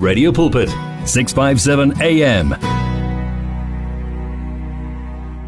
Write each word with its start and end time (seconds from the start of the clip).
Radio 0.00 0.32
Pulpit, 0.32 0.70
657 1.04 2.00
AM. 2.00 2.54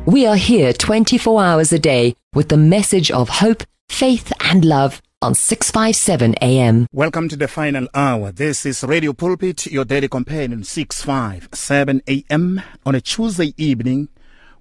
We 0.04 0.26
are 0.26 0.36
here 0.36 0.74
24 0.74 1.42
hours 1.42 1.72
a 1.72 1.78
day 1.78 2.14
with 2.34 2.50
the 2.50 2.58
message 2.58 3.10
of 3.10 3.30
hope, 3.30 3.62
faith, 3.88 4.30
and 4.40 4.62
love 4.62 5.00
on 5.22 5.34
657 5.34 6.34
AM. 6.42 6.86
Welcome 6.92 7.30
to 7.30 7.36
the 7.36 7.48
final 7.48 7.88
hour. 7.94 8.30
This 8.30 8.66
is 8.66 8.84
Radio 8.84 9.14
Pulpit, 9.14 9.68
your 9.68 9.86
daily 9.86 10.08
companion, 10.08 10.64
657 10.64 12.02
AM 12.06 12.60
on 12.84 12.94
a 12.94 13.00
Tuesday 13.00 13.54
evening. 13.56 14.10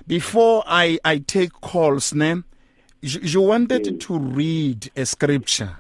before 0.08 0.64
i 0.68 1.00
i 1.04 1.18
take 1.20 1.52
calls 1.62 2.14
ne 2.14 2.44
you 3.02 3.42
wanted 3.42 4.00
to 4.02 4.18
read 4.18 4.90
a 4.96 5.06
scripture 5.06 5.78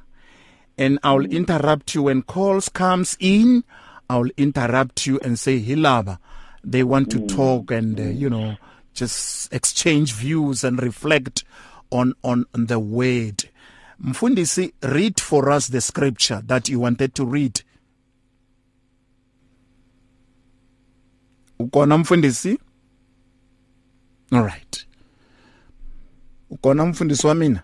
and 0.78 1.00
i'll 1.04 1.26
interrupt 1.26 1.96
you 1.96 2.04
when 2.04 2.22
calls 2.22 2.70
comes 2.70 3.18
in. 3.20 3.64
I'll 4.10 4.30
interrupt 4.38 5.08
you 5.08 5.20
and 5.24 5.40
say 5.40 5.60
hilaba 5.60 6.20
they 6.66 6.84
want 6.84 7.10
to 7.12 7.20
talk 7.28 7.72
and 7.72 8.00
uh, 8.00 8.04
you 8.04 8.30
know 8.30 8.56
just 8.94 9.54
exchange 9.54 10.14
views 10.14 10.64
and 10.64 10.82
reflect 10.82 11.44
on 11.92 12.14
on, 12.24 12.46
on 12.54 12.66
the 12.66 12.80
word. 12.80 13.46
Mfundisi 14.04 14.74
read 14.82 15.22
for 15.22 15.50
us 15.50 15.68
the 15.68 15.82
scripture 15.82 16.42
that 16.46 16.68
you 16.70 16.80
wanted 16.80 17.14
to 17.16 17.26
read. 17.26 17.62
Ukona 21.60 21.98
mfundisi? 21.98 22.58
All 24.32 24.44
right. 24.44 24.86
Ukona 26.50 26.86
mfundisi 26.86 27.28
wa 27.28 27.36
mina? 27.36 27.62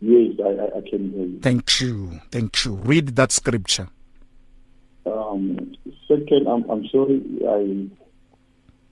Yes, 0.00 0.38
I, 0.38 0.42
I, 0.42 0.78
I 0.78 0.90
can 0.90 1.10
hear 1.10 1.26
you. 1.26 1.40
thank 1.40 1.80
you 1.80 2.20
thank 2.30 2.64
you. 2.64 2.76
Read 2.84 3.16
that 3.16 3.32
scripture. 3.32 3.88
Um, 5.06 5.74
second, 6.06 6.46
I'm, 6.46 6.64
I'm 6.70 6.86
sorry, 6.92 7.20
I 7.48 7.88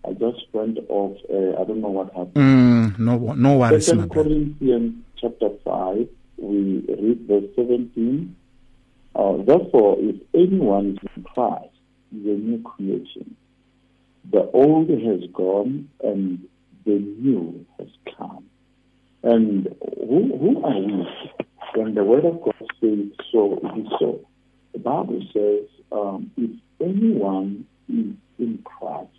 I 0.06 0.12
just 0.12 0.46
went 0.52 0.78
off. 0.88 1.16
Uh, 1.28 1.60
I 1.60 1.64
don't 1.64 1.80
know 1.80 1.88
what 1.90 2.08
happened. 2.12 2.34
mm, 2.34 2.98
no 2.98 3.16
no 3.34 3.58
worries 3.58 3.86
Second. 3.86 4.10
Corinthians 4.10 4.94
chapter 5.20 5.50
five, 5.64 6.08
we 6.38 6.84
read 6.88 7.20
verse 7.26 7.44
seventeen. 7.56 8.36
Uh, 9.14 9.38
Therefore, 9.44 9.96
if 9.98 10.16
anyone 10.34 10.98
is 11.02 11.10
in 11.16 11.22
Christ, 11.24 11.74
is 12.14 12.24
a 12.26 12.38
new 12.38 12.62
creation. 12.62 13.34
The 14.30 14.42
old 14.52 14.88
has 14.90 15.28
gone, 15.32 15.88
and 16.02 16.46
the 16.84 16.98
new 16.98 17.64
has 17.78 17.88
come. 18.16 18.44
And 19.22 19.74
who, 19.98 20.36
who 20.38 20.64
are 20.64 20.78
we? 20.80 21.08
When 21.74 21.94
the 21.94 22.04
word 22.04 22.24
of 22.24 22.40
God 22.42 22.54
says 22.80 23.06
so, 23.32 23.58
it 23.62 23.80
is 23.80 23.88
so. 23.98 24.20
The 24.72 24.78
Bible 24.80 25.20
says, 25.32 25.68
um, 25.90 26.30
if 26.36 26.50
anyone 26.80 27.66
is 27.88 28.14
in 28.38 28.62
Christ, 28.64 29.10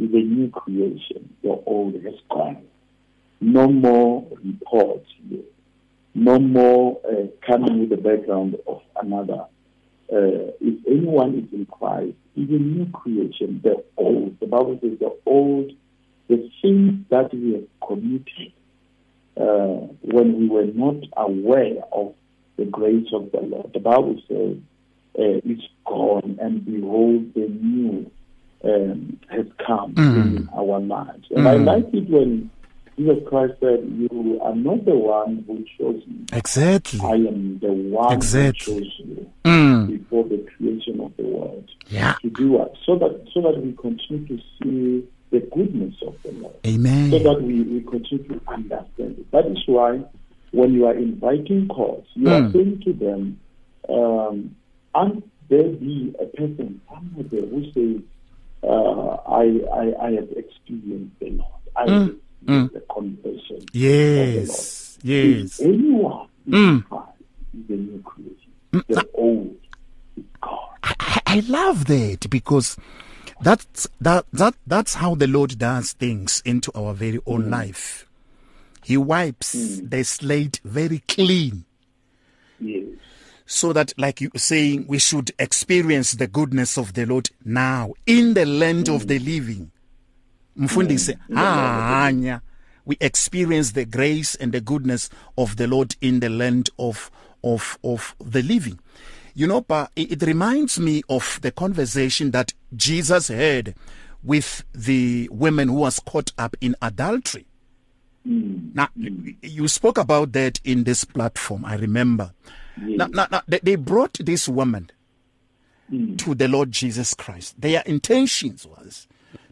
is 0.00 0.14
a 0.14 0.24
new 0.24 0.50
creation. 0.50 1.34
The 1.42 1.60
old 1.66 1.94
has 1.94 2.14
gone. 2.30 2.64
No 3.40 3.68
more 3.68 4.26
reports. 4.42 5.10
No 6.14 6.38
more 6.38 7.00
uh, 7.04 7.26
coming 7.46 7.80
with 7.80 7.90
the 7.90 7.96
background 7.96 8.56
of 8.66 8.82
another. 9.00 9.44
Uh, 10.12 10.50
if 10.60 10.86
anyone 10.86 11.38
is 11.38 11.52
in 11.52 11.66
Christ, 11.66 12.16
is 12.36 12.48
a 12.48 12.52
new 12.52 12.86
creation. 12.92 13.60
The 13.62 13.84
old, 13.96 14.40
the 14.40 14.46
Bible 14.46 14.78
says, 14.82 14.98
the 14.98 15.16
old, 15.26 15.72
the 16.28 16.50
things 16.62 17.04
that 17.10 17.32
we 17.32 17.52
have 17.52 17.68
committed 17.86 18.52
uh, 19.36 19.86
when 20.02 20.38
we 20.38 20.48
were 20.48 20.66
not 20.66 21.04
aware 21.16 21.82
of 21.92 22.14
the 22.56 22.64
grace 22.64 23.06
of 23.12 23.30
the 23.32 23.40
Lord. 23.40 23.72
The 23.72 23.80
Bible 23.80 24.20
says, 24.28 24.56
uh, 25.18 25.40
it's 25.44 25.62
gone, 25.84 26.38
and 26.40 26.64
behold, 26.64 27.34
the 27.34 27.48
new 27.48 28.10
um, 28.64 29.18
has 29.30 29.46
come 29.66 29.94
Mm. 29.94 30.16
in 30.16 30.48
our 30.54 30.80
lives. 30.80 31.26
And 31.30 31.48
I 31.48 31.56
Mm. 31.56 31.64
like 31.66 31.94
it 31.94 32.08
when 32.10 32.50
Jesus 32.98 33.22
Christ 33.28 33.54
said, 33.60 33.80
You 33.98 34.40
are 34.42 34.54
not 34.54 34.84
the 34.84 34.94
one 34.96 35.44
who 35.46 35.64
chose 35.78 36.02
me. 36.06 36.26
exactly 36.32 37.00
I 37.02 37.14
am 37.14 37.58
the 37.60 37.72
one 37.72 38.12
Exactly. 38.12 38.74
who 38.74 38.80
chose 38.82 38.92
you 38.98 39.26
mm, 39.44 39.86
before 39.88 40.24
the 40.24 40.44
creation 40.56 41.00
of 41.00 41.12
the 41.16 41.24
world. 41.24 41.68
yeah 41.88 42.14
To 42.22 42.28
do 42.30 42.52
what? 42.52 42.74
So 42.84 42.96
that 42.98 43.24
so 43.32 43.40
that 43.42 43.56
we 43.64 43.72
continue 43.72 44.26
to 44.26 44.36
see 44.58 45.04
the 45.30 45.40
goodness 45.54 45.94
of 46.06 46.14
the 46.24 46.32
Lord. 46.32 46.56
Amen. 46.66 47.10
So 47.10 47.18
that 47.20 47.40
we, 47.42 47.62
we 47.62 47.80
continue 47.82 48.24
to 48.28 48.40
understand 48.48 49.16
it. 49.20 49.30
That 49.30 49.46
is 49.46 49.58
why 49.66 50.02
when 50.52 50.74
you 50.74 50.84
are 50.86 50.94
inviting 50.94 51.68
calls, 51.68 52.04
you 52.14 52.28
Mm. 52.28 52.48
are 52.48 52.52
saying 52.52 52.82
to 52.84 52.92
them, 52.92 53.40
um, 53.88 54.56
and 54.94 55.22
there 55.48 55.68
be 55.68 56.14
a 56.20 56.26
person 56.36 56.80
somewhere 56.92 57.24
there 57.30 57.46
who 57.46 57.64
says, 57.72 58.02
uh, 58.62 59.16
I, 59.26 59.60
I, 59.72 60.06
I 60.06 60.10
have 60.12 60.28
experienced 60.36 61.18
the 61.20 61.30
Lord. 61.30 61.60
I 61.76 61.86
Mm. 61.86 62.20
experienced 62.42 62.74
the 62.74 62.80
conversion. 62.92 63.66
yes 63.72 64.98
yes 65.02 65.60
If 65.60 65.66
anyone 65.66 66.28
is 66.46 66.52
Mm. 66.52 66.84
is 67.54 67.70
a 67.70 67.72
new 67.72 68.02
creation. 68.02 68.52
The 68.88 69.08
old 69.14 69.56
is 70.16 70.24
gone. 70.40 70.58
I, 70.82 71.20
I 71.26 71.40
love 71.40 71.86
that 71.86 72.28
because 72.30 72.76
that's 73.42 73.88
that 74.00 74.26
that 74.32 74.54
that's 74.66 74.94
how 74.94 75.14
the 75.14 75.26
Lord 75.26 75.58
does 75.58 75.92
things 75.92 76.42
into 76.44 76.70
our 76.74 76.92
very 76.94 77.20
own 77.26 77.50
life. 77.50 78.06
He 78.84 78.96
wipes 78.96 79.80
the 79.84 80.02
slate 80.04 80.60
very 80.64 81.02
clean 81.08 81.64
Yes. 82.58 82.84
So 83.50 83.72
that 83.72 83.92
like 83.98 84.20
you 84.20 84.30
saying 84.36 84.84
we 84.86 84.96
should 85.00 85.32
experience 85.36 86.12
the 86.12 86.28
goodness 86.28 86.78
of 86.78 86.94
the 86.94 87.04
Lord 87.04 87.30
now 87.44 87.92
in 88.06 88.34
the 88.34 88.46
land 88.46 88.88
of 88.88 89.08
the 89.08 89.18
living. 89.18 89.72
Mfundisi 90.56 91.18
hanya 91.34 92.42
we 92.84 92.96
experience 93.00 93.72
the 93.72 93.84
grace 93.84 94.36
and 94.36 94.52
the 94.52 94.60
goodness 94.60 95.10
of 95.36 95.56
the 95.56 95.66
Lord 95.66 95.96
in 96.00 96.20
the 96.20 96.28
land 96.28 96.70
of 96.78 97.10
of 97.42 97.76
of 97.82 98.14
the 98.24 98.40
living. 98.40 98.78
You 99.34 99.48
know, 99.48 99.62
but 99.62 99.90
it, 99.96 100.12
it 100.12 100.22
reminds 100.22 100.78
me 100.78 101.02
of 101.08 101.40
the 101.42 101.50
conversation 101.50 102.30
that 102.30 102.54
Jesus 102.76 103.28
had 103.28 103.74
with 104.22 104.62
the 104.72 105.28
woman 105.32 105.68
who 105.68 105.74
was 105.74 105.98
caught 105.98 106.30
up 106.38 106.54
in 106.60 106.76
adultery. 106.80 107.46
Now, 108.24 108.90
you 108.94 109.66
spoke 109.66 109.98
about 109.98 110.32
that 110.32 110.60
in 110.62 110.84
this 110.84 111.04
platform, 111.04 111.64
I 111.64 111.74
remember. 111.76 112.32
Now, 112.76 113.06
now, 113.06 113.26
now, 113.30 113.42
they- 113.48 113.76
brought 113.76 114.18
this 114.24 114.48
woman 114.48 114.90
to 116.16 116.34
the 116.34 116.48
Lord 116.48 116.70
Jesus 116.70 117.14
Christ. 117.14 117.60
Their 117.60 117.82
intentions 117.82 118.66
was 118.66 119.08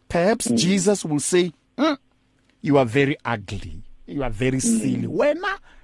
perhaps 0.08 0.48
Jesus 0.50 1.04
will 1.04 1.20
say, 1.20 1.52
"Hmm, 1.76 1.94
you 2.62 2.78
are 2.78 2.86
very 2.86 3.16
ugly. 3.24 3.82
You 4.06 4.22
are 4.22 4.30
very 4.30 4.60
silly. 4.60 5.06
When 5.06 5.42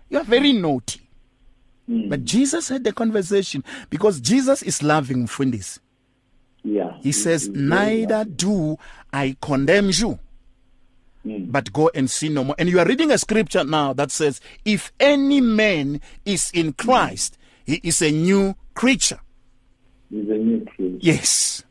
you 0.09 0.19
are 0.19 0.25
very 0.25 0.53
naughty. 0.53 1.01
But 1.87 2.25
Jesus 2.25 2.69
had 2.69 2.85
the 2.85 2.93
conversation 2.93 3.63
because 3.91 4.21
Jesus 4.21 4.63
is 4.63 4.83
loving 4.83 5.25
Mfundis. 5.27 5.79
Yeah. 6.63 6.97
He 7.03 7.13
says, 7.13 7.49
Neither 7.49 8.25
do 8.25 8.79
I 9.13 9.37
condemn 9.43 9.91
you, 9.93 10.19
Mm. 11.27 11.51
but 11.51 11.73
go 11.73 11.91
and 11.95 12.11
sin 12.11 12.35
no 12.35 12.45
more. 12.45 12.55
And 12.59 12.69
you 12.69 12.79
are 12.79 12.85
reading 12.87 13.11
a 13.11 13.17
scripture 13.17 13.65
now 13.65 13.95
that 13.95 14.11
says, 14.11 14.43
If 14.65 14.93
any 15.01 15.41
man 15.41 16.03
is 16.27 16.51
in 16.53 16.75
Christ, 16.75 17.39
he 17.65 17.81
is 17.83 18.03
a 18.03 18.11
new 18.11 18.55
creature. 18.75 19.21
He's 20.11 20.29
a 20.29 20.35
new 20.35 20.67
creation. 20.67 20.99
Yes. 21.01 21.65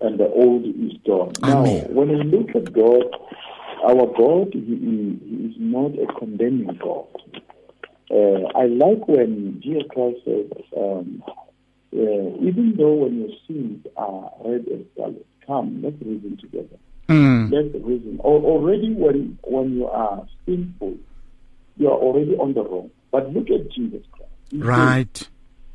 and 0.00 0.18
the 0.18 0.28
old 0.28 0.64
is 0.64 0.92
gone. 1.06 1.32
Amen. 1.42 1.86
Now, 1.88 1.94
when 1.94 2.08
we 2.10 2.22
look 2.24 2.54
at 2.54 2.72
God, 2.72 3.04
our 3.84 4.06
God, 4.16 4.50
he, 4.52 4.60
he, 4.60 5.18
he 5.28 5.46
is 5.48 5.56
not 5.58 5.92
a 5.98 6.06
condemning 6.18 6.78
God. 6.80 7.06
Uh, 8.10 8.46
I 8.54 8.66
like 8.66 9.08
when 9.08 9.60
Jesus 9.62 9.82
Christ 9.90 10.18
says, 10.24 10.50
um, 10.76 11.22
uh, 11.26 12.46
even 12.46 12.74
though 12.76 12.94
when 12.94 13.20
your 13.20 13.30
sins 13.46 13.86
are 13.96 14.30
red 14.44 14.66
as 14.72 14.80
scarlet, 14.94 15.26
come, 15.46 15.82
let's 15.82 15.96
reason 16.02 16.36
together. 16.36 16.76
Mm. 17.12 17.52
Let's 17.52 17.84
reason. 17.84 18.20
Al- 18.24 18.44
already 18.44 18.92
when, 18.94 19.38
when 19.44 19.76
you 19.76 19.86
are 19.88 20.26
sinful, 20.46 20.96
you 21.76 21.88
are 21.88 21.98
already 21.98 22.34
on 22.36 22.54
the 22.54 22.62
wrong. 22.62 22.90
But 23.10 23.32
look 23.32 23.50
at 23.50 23.70
Jesus 23.72 24.02
Christ. 24.12 24.30
He 24.50 24.58
says, 24.58 24.66
Right. 24.66 25.28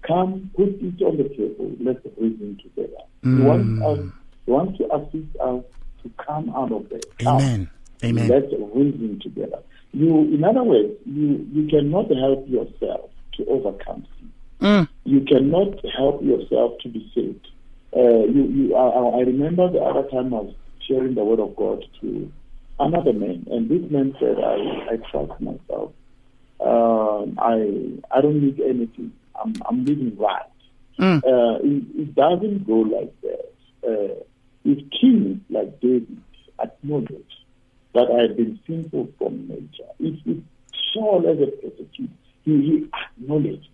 come, 0.03 0.51
put 0.55 0.69
it 0.69 1.01
on 1.03 1.17
the 1.17 1.29
table, 1.29 1.71
let's 1.79 1.99
reason 2.17 2.57
together. 2.63 3.01
He, 3.23 3.29
Mm. 3.29 3.43
wants 3.45 3.81
us, 3.83 4.13
he 4.45 4.51
wants 4.51 4.77
to 4.77 4.95
assist 4.95 5.35
us 5.39 5.63
to 6.03 6.11
come 6.25 6.49
out 6.55 6.71
of 6.71 6.87
that. 6.89 7.05
Come, 7.19 7.37
Amen. 7.41 7.69
Amen. 8.03 8.27
Let's 8.29 8.53
reason 8.73 9.19
together. 9.21 9.59
You, 9.93 10.19
in 10.35 10.43
other 10.43 10.63
words, 10.63 10.93
you, 11.05 11.47
you 11.51 11.67
cannot 11.67 12.11
help 12.15 12.47
yourself 12.47 13.09
to 13.37 13.45
overcome 13.47 14.05
sin. 14.19 14.31
Mm. 14.61 14.87
You 15.05 15.21
cannot 15.21 15.83
help 15.97 16.23
yourself 16.23 16.73
to 16.83 16.89
be 16.89 17.11
saved. 17.15 17.47
Uh, 17.95 18.25
you, 18.25 18.43
you, 18.45 18.75
I, 18.75 19.17
I 19.17 19.21
remember 19.21 19.71
the 19.71 19.79
other 19.79 20.07
time 20.09 20.33
I 20.33 20.41
was 20.41 20.53
sharing 20.87 21.15
the 21.15 21.23
word 21.23 21.39
of 21.39 21.55
God 21.55 21.83
to 22.01 22.31
another 22.79 23.13
man, 23.13 23.47
and 23.51 23.69
this 23.69 23.89
man 23.91 24.15
said, 24.19 24.37
"I, 24.39 24.93
I 24.93 24.97
trust 25.11 25.39
myself. 25.41 25.91
Um, 26.59 27.37
I, 27.39 28.17
I 28.17 28.21
don't 28.21 28.41
need 28.41 28.59
anything. 28.61 29.11
I'm, 29.35 29.53
I'm 29.67 29.85
living 29.85 30.17
right." 30.17 30.43
Mm. 30.99 31.17
Uh, 31.17 31.59
it, 31.63 31.83
it 31.95 32.15
doesn't 32.15 32.65
go 32.65 32.79
like 32.79 33.13
that. 33.21 33.53
Uh, 33.87 34.23
if 34.65 34.77
kings 34.99 35.39
like 35.49 35.79
David 35.79 36.21
acknowledge 36.59 37.11
that 37.93 38.07
I 38.11 38.27
have 38.27 38.37
been 38.37 38.59
sinful 38.67 39.09
from 39.17 39.47
nature, 39.47 39.89
if, 39.99 40.19
if 40.25 40.43
Saul 40.93 41.25
as 41.29 41.37
a 41.39 41.51
prosecutor, 41.51 42.13
he, 42.43 42.51
he 42.51 42.89
acknowledged 43.21 43.69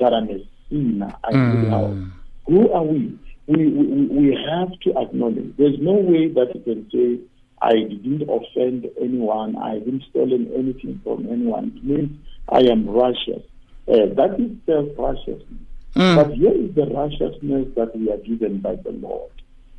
that 0.00 0.14
I'm 0.14 0.30
a 0.30 0.38
sinner, 0.68 1.14
I 1.24 1.32
Mm. 1.32 2.12
Who 2.46 2.72
are 2.72 2.82
we? 2.82 3.18
We, 3.48 3.66
we? 3.66 3.84
we 4.18 4.38
have 4.50 4.70
to 4.84 4.90
acknowledge. 5.00 5.56
There's 5.56 5.78
no 5.80 5.92
way 5.94 6.28
that 6.28 6.54
you 6.54 6.60
can 6.62 6.90
say, 6.92 7.18
I 7.62 7.72
didn't 7.72 8.28
offend 8.28 8.86
anyone, 9.00 9.56
I 9.56 9.74
haven't 9.74 10.04
stolen 10.10 10.52
anything 10.54 11.00
from 11.02 11.26
anyone. 11.32 11.72
It 11.76 11.84
means 11.84 12.10
I 12.48 12.60
am 12.70 12.88
righteous. 12.88 13.42
Uh, 13.88 14.12
that 14.14 14.36
is 14.38 14.50
self 14.66 14.88
righteousness. 14.98 15.64
Mm. 15.96 16.16
But 16.16 16.34
here 16.34 16.52
is 16.52 16.74
the 16.74 16.86
righteousness 16.86 17.66
that 17.74 17.96
we 17.96 18.12
are 18.12 18.18
given 18.18 18.58
by 18.60 18.76
the 18.76 18.90
Lord. 18.92 19.32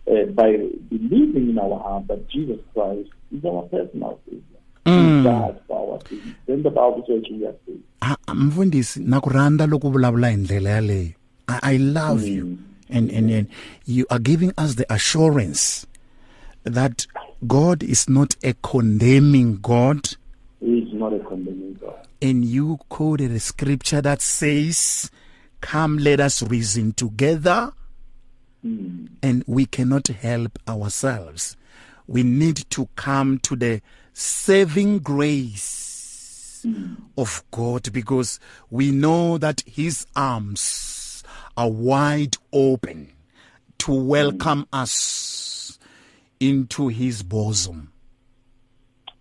Uh, 0.09 0.25
by 0.33 0.49
believing 0.89 1.51
in 1.51 1.59
our 1.59 1.79
heart 1.79 2.07
that 2.07 2.27
Jesus 2.29 2.57
Christ 2.73 3.09
is 3.31 3.45
our 3.45 3.61
personal 3.69 4.19
Savior. 4.25 4.41
Mm. 4.87 5.17
He 5.19 5.23
died 5.23 5.59
for 5.67 5.93
our 5.93 5.99
sins. 6.09 6.35
Then 6.47 6.63
the 6.63 6.71
Bible 6.71 7.03
says 7.07 7.21
we 7.31 7.45
are 7.45 7.55
saved. 7.67 7.83
Ah, 8.01 8.15
mfundisi 8.35 8.99
nakuranda 8.99 9.67
loku 9.67 9.89
vulavula 9.89 10.29
hi 10.29 10.35
ndlela 10.37 10.69
yaleyo 10.69 11.09
I, 11.47 11.59
I 11.75 11.77
love 11.77 12.27
you 12.27 12.57
and, 12.89 13.09
and 13.11 13.29
and 13.29 13.47
you 13.85 14.05
are 14.09 14.19
giving 14.19 14.51
us 14.57 14.75
the 14.75 14.91
assurance 14.93 15.85
that 16.63 17.05
God 17.47 17.83
is 17.83 18.09
not 18.09 18.35
a 18.43 18.53
condemning 18.63 19.57
God 19.61 20.09
He 20.59 20.79
is 20.79 20.93
not 20.93 21.13
a 21.13 21.19
condemning 21.19 21.77
God. 21.79 22.07
and 22.21 22.43
you 22.43 22.77
quoted 22.89 23.31
a 23.31 23.39
scripture 23.39 24.01
that 24.01 24.21
says 24.21 25.09
come 25.61 25.97
let 25.97 26.19
us 26.19 26.41
reason 26.43 26.93
together 26.93 27.71
Mm. 28.65 29.07
and 29.23 29.41
we 29.47 29.65
cannot 29.65 30.07
help 30.07 30.59
ourselves 30.67 31.55
we 32.07 32.23
need 32.23 32.57
to 32.71 32.89
come 32.97 33.39
to 33.39 33.55
the 33.55 33.81
saving 34.11 34.99
grace 34.99 36.65
of 37.17 37.41
God 37.51 37.89
because 37.93 38.37
we 38.69 38.91
know 38.91 39.37
that 39.37 39.61
his 39.65 40.05
arms 40.13 40.59
are 41.59 41.69
wide 41.69 42.37
open 42.53 43.11
to 43.77 43.91
welcome 43.91 44.65
us 44.71 45.77
into 46.39 46.87
his 46.87 47.21
bosom. 47.21 47.91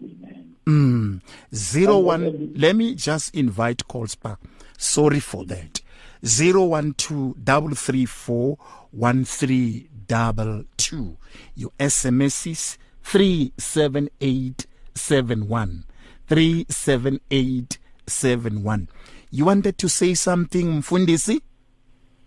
Amen. 0.01 0.55
Mm. 0.65 1.21
Zero 1.53 1.99
one. 1.99 2.53
Let 2.55 2.77
me 2.77 2.95
just 2.95 3.35
invite 3.35 3.89
calls 3.89 4.15
back. 4.15 4.39
Sorry 4.79 5.19
for 5.19 5.45
that. 5.47 5.81
Zero 6.25 6.67
one 6.67 6.93
two 6.95 7.35
double 7.43 7.75
three 7.75 8.07
four 8.07 8.57
one 8.93 9.25
three 9.25 9.89
double 10.07 10.63
two. 10.77 11.17
Your 11.57 11.71
SMS 11.81 12.47
is 12.53 12.79
three 13.03 13.53
seven 13.59 14.11
eight 14.21 14.65
seven 14.95 15.49
one. 15.49 15.87
Three 16.29 16.67
seven 16.69 17.19
eight 17.33 17.79
seven 18.07 18.63
one. 18.63 18.89
You 19.33 19.47
wanted 19.47 19.77
to 19.79 19.89
say 19.89 20.15
something, 20.15 20.83
Mfundisi? 20.83 21.41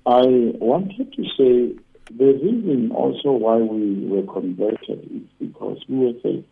I 0.05 0.23
wanted 0.25 1.13
to 1.13 1.23
say 1.37 1.75
the 2.17 2.25
reason 2.25 2.91
also 2.91 3.31
why 3.31 3.57
we 3.57 4.05
were 4.07 4.23
converted 4.23 5.09
is 5.11 5.27
because 5.39 5.77
we 5.87 5.97
were 5.97 6.19
saved. 6.23 6.45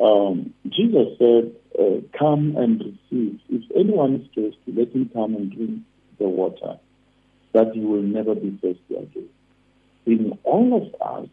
Um, 0.00 0.54
Jesus 0.68 1.18
said, 1.18 1.52
uh, 1.78 2.00
Come 2.18 2.56
and 2.56 2.80
receive. 2.80 3.40
If 3.48 3.62
anyone 3.76 4.14
is 4.16 4.26
thirsty, 4.34 4.72
let 4.72 4.92
him 4.92 5.10
come 5.12 5.34
and 5.34 5.52
drink 5.52 5.82
the 6.18 6.28
water, 6.28 6.78
that 7.52 7.72
he 7.74 7.80
will 7.80 8.02
never 8.02 8.34
be 8.34 8.58
thirsty 8.62 8.94
again. 8.94 9.28
In 10.06 10.38
all 10.44 10.76
of 10.76 11.00
us, 11.00 11.28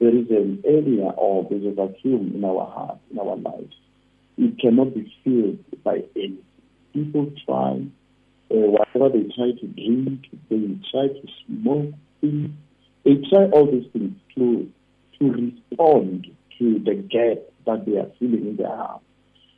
there 0.00 0.16
is 0.16 0.30
an 0.30 0.62
area 0.66 1.10
or 1.16 1.46
there's 1.48 1.64
a 1.64 1.70
vacuum 1.70 2.32
in 2.34 2.44
our 2.44 2.66
heart, 2.66 2.98
in 3.10 3.18
our 3.18 3.36
lives. 3.36 3.74
It 4.38 4.58
cannot 4.58 4.94
be 4.94 5.12
filled 5.22 5.58
by 5.84 6.02
anything. 6.16 6.38
People 6.92 7.32
try, 7.46 7.84
whatever 8.58 9.08
they 9.08 9.24
try 9.34 9.52
to 9.52 9.66
drink, 9.66 10.26
they 10.48 10.78
try 10.90 11.08
to 11.08 11.28
smoke 11.46 11.94
things, 12.20 12.50
they 13.04 13.14
try 13.30 13.44
all 13.46 13.70
these 13.70 13.90
things 13.92 14.14
to 14.36 14.70
to 15.18 15.30
respond 15.30 16.26
to 16.58 16.78
the 16.84 16.94
gap 16.94 17.38
that 17.66 17.86
they 17.86 17.96
are 17.98 18.10
feeling 18.18 18.46
in 18.48 18.56
their 18.56 18.68
heart. 18.68 19.00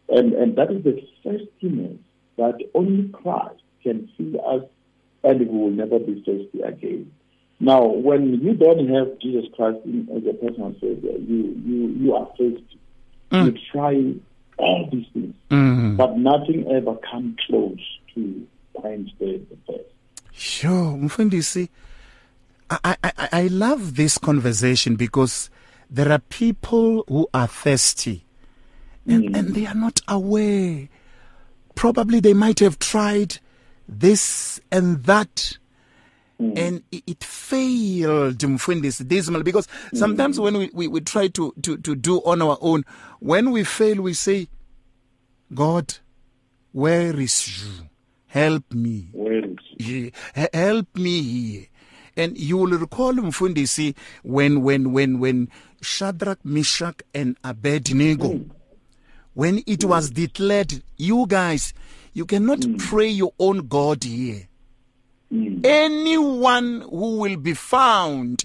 And 0.08 0.32
and 0.34 0.56
that 0.56 0.70
is 0.70 0.84
the 0.84 1.00
thirstiness 1.22 1.98
that 2.36 2.58
only 2.74 3.08
Christ 3.10 3.62
can 3.82 4.08
fill 4.16 4.40
us 4.46 4.68
and 5.22 5.40
we 5.40 5.46
will 5.46 5.70
never 5.70 5.98
be 5.98 6.22
thirsty 6.26 6.60
again. 6.62 7.10
Now, 7.60 7.84
when 7.86 8.40
you 8.42 8.54
don't 8.54 8.88
have 8.88 9.18
Jesus 9.20 9.44
Christ 9.54 9.78
in, 9.84 10.08
as 10.14 10.22
a 10.28 10.34
personal 10.34 10.74
savior, 10.80 11.16
you 11.18 11.56
you 11.64 11.86
you 11.98 12.14
are 12.14 12.26
thirsty. 12.36 12.78
You 13.32 13.54
try 13.72 14.14
all 14.58 14.88
these 14.92 15.06
things, 15.12 15.34
Mm. 15.50 15.96
but 15.96 16.16
nothing 16.16 16.70
ever 16.70 16.96
comes 17.10 17.36
close 17.46 17.80
to 18.14 18.46
quench 18.74 19.10
the, 19.18 19.40
the 19.50 19.56
thirst. 19.66 19.90
Sure, 20.32 20.96
Mfundisi. 20.96 21.68
I, 22.70 22.78
I, 22.84 23.12
I 23.18 23.28
I 23.32 23.46
love 23.48 23.96
this 23.96 24.18
conversation 24.18 24.96
because 24.96 25.50
there 25.90 26.10
are 26.10 26.18
people 26.18 27.04
who 27.08 27.28
are 27.32 27.46
thirsty 27.46 28.24
and, 29.06 29.28
hmm. 29.28 29.34
and 29.34 29.54
they 29.54 29.66
are 29.66 29.74
not 29.74 30.00
aware. 30.08 30.88
Probably 31.74 32.20
they 32.20 32.34
might 32.34 32.60
have 32.60 32.78
tried 32.78 33.38
this 33.88 34.60
and 34.72 35.04
that. 35.04 35.58
Hmm. 36.38 36.52
And 36.56 36.82
it, 36.90 37.04
it 37.06 37.24
failed, 37.24 38.38
Mfundisi, 38.38 39.06
dismal. 39.06 39.42
Because 39.42 39.68
hmm. 39.90 39.96
sometimes 39.96 40.40
when 40.40 40.56
we, 40.56 40.70
we, 40.72 40.88
we 40.88 41.00
try 41.00 41.28
to, 41.28 41.54
to, 41.62 41.76
to 41.76 41.94
do 41.94 42.18
on 42.18 42.42
our 42.42 42.58
own, 42.60 42.84
when 43.20 43.50
we 43.50 43.64
fail, 43.64 44.00
we 44.02 44.14
say, 44.14 44.48
God, 45.52 45.94
where 46.72 47.18
is 47.20 47.62
you? 47.62 47.88
Help 48.34 48.74
me. 48.74 49.10
Help 50.52 50.96
me 50.96 51.22
here. 51.22 51.66
And 52.16 52.36
you 52.36 52.56
will 52.56 52.76
recall 52.78 53.12
Mfundisi 53.12 53.94
when 54.24 54.62
when 54.62 54.92
when 54.92 55.20
when 55.20 55.48
Shadrach, 55.80 56.44
Meshach, 56.44 57.00
and 57.14 57.36
Abednego, 57.44 58.30
hmm. 58.32 58.50
when 59.34 59.62
it 59.68 59.82
hmm. 59.84 59.88
was 59.88 60.10
declared, 60.10 60.82
you 60.96 61.26
guys, 61.28 61.74
you 62.12 62.26
cannot 62.26 62.64
hmm. 62.64 62.74
pray 62.76 63.06
your 63.06 63.32
own 63.38 63.68
God 63.68 64.02
here. 64.02 64.48
Anyone 65.30 66.80
who 66.90 67.18
will 67.18 67.36
be 67.36 67.54
found 67.54 68.42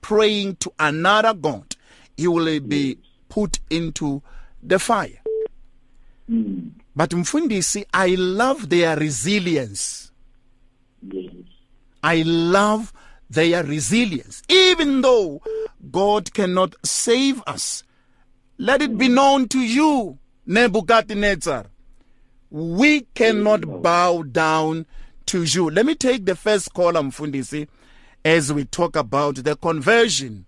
praying 0.00 0.56
to 0.56 0.72
another 0.80 1.32
God, 1.32 1.76
he 2.16 2.26
will 2.26 2.58
be 2.58 2.98
put 3.28 3.60
into 3.70 4.20
the 4.64 4.80
fire. 4.80 5.22
But 6.98 7.10
Mfundisi, 7.10 7.84
I 7.94 8.16
love 8.16 8.70
their 8.70 8.96
resilience. 8.96 10.10
Yes. 11.00 11.32
I 12.02 12.22
love 12.22 12.92
their 13.30 13.62
resilience. 13.62 14.42
Even 14.48 15.02
though 15.02 15.40
God 15.92 16.34
cannot 16.34 16.74
save 16.84 17.40
us, 17.46 17.84
let 18.58 18.82
it 18.82 18.98
be 18.98 19.06
known 19.06 19.46
to 19.50 19.60
you, 19.60 20.18
Nebuchadnezzar, 20.44 21.66
we 22.50 23.02
cannot 23.14 23.80
bow 23.80 24.22
down 24.22 24.84
to 25.26 25.44
you. 25.44 25.70
Let 25.70 25.86
me 25.86 25.94
take 25.94 26.26
the 26.26 26.34
first 26.34 26.74
column, 26.74 27.12
Mfundisi, 27.12 27.68
as 28.24 28.52
we 28.52 28.64
talk 28.64 28.96
about 28.96 29.36
the 29.36 29.54
conversion 29.54 30.46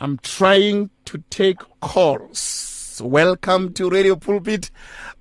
i'm 0.00 0.16
trying 0.18 0.88
to 1.04 1.18
take 1.30 1.58
calls. 1.80 3.00
Welcome 3.04 3.72
to 3.74 3.88
radio 3.90 4.16
pulpit 4.16 4.70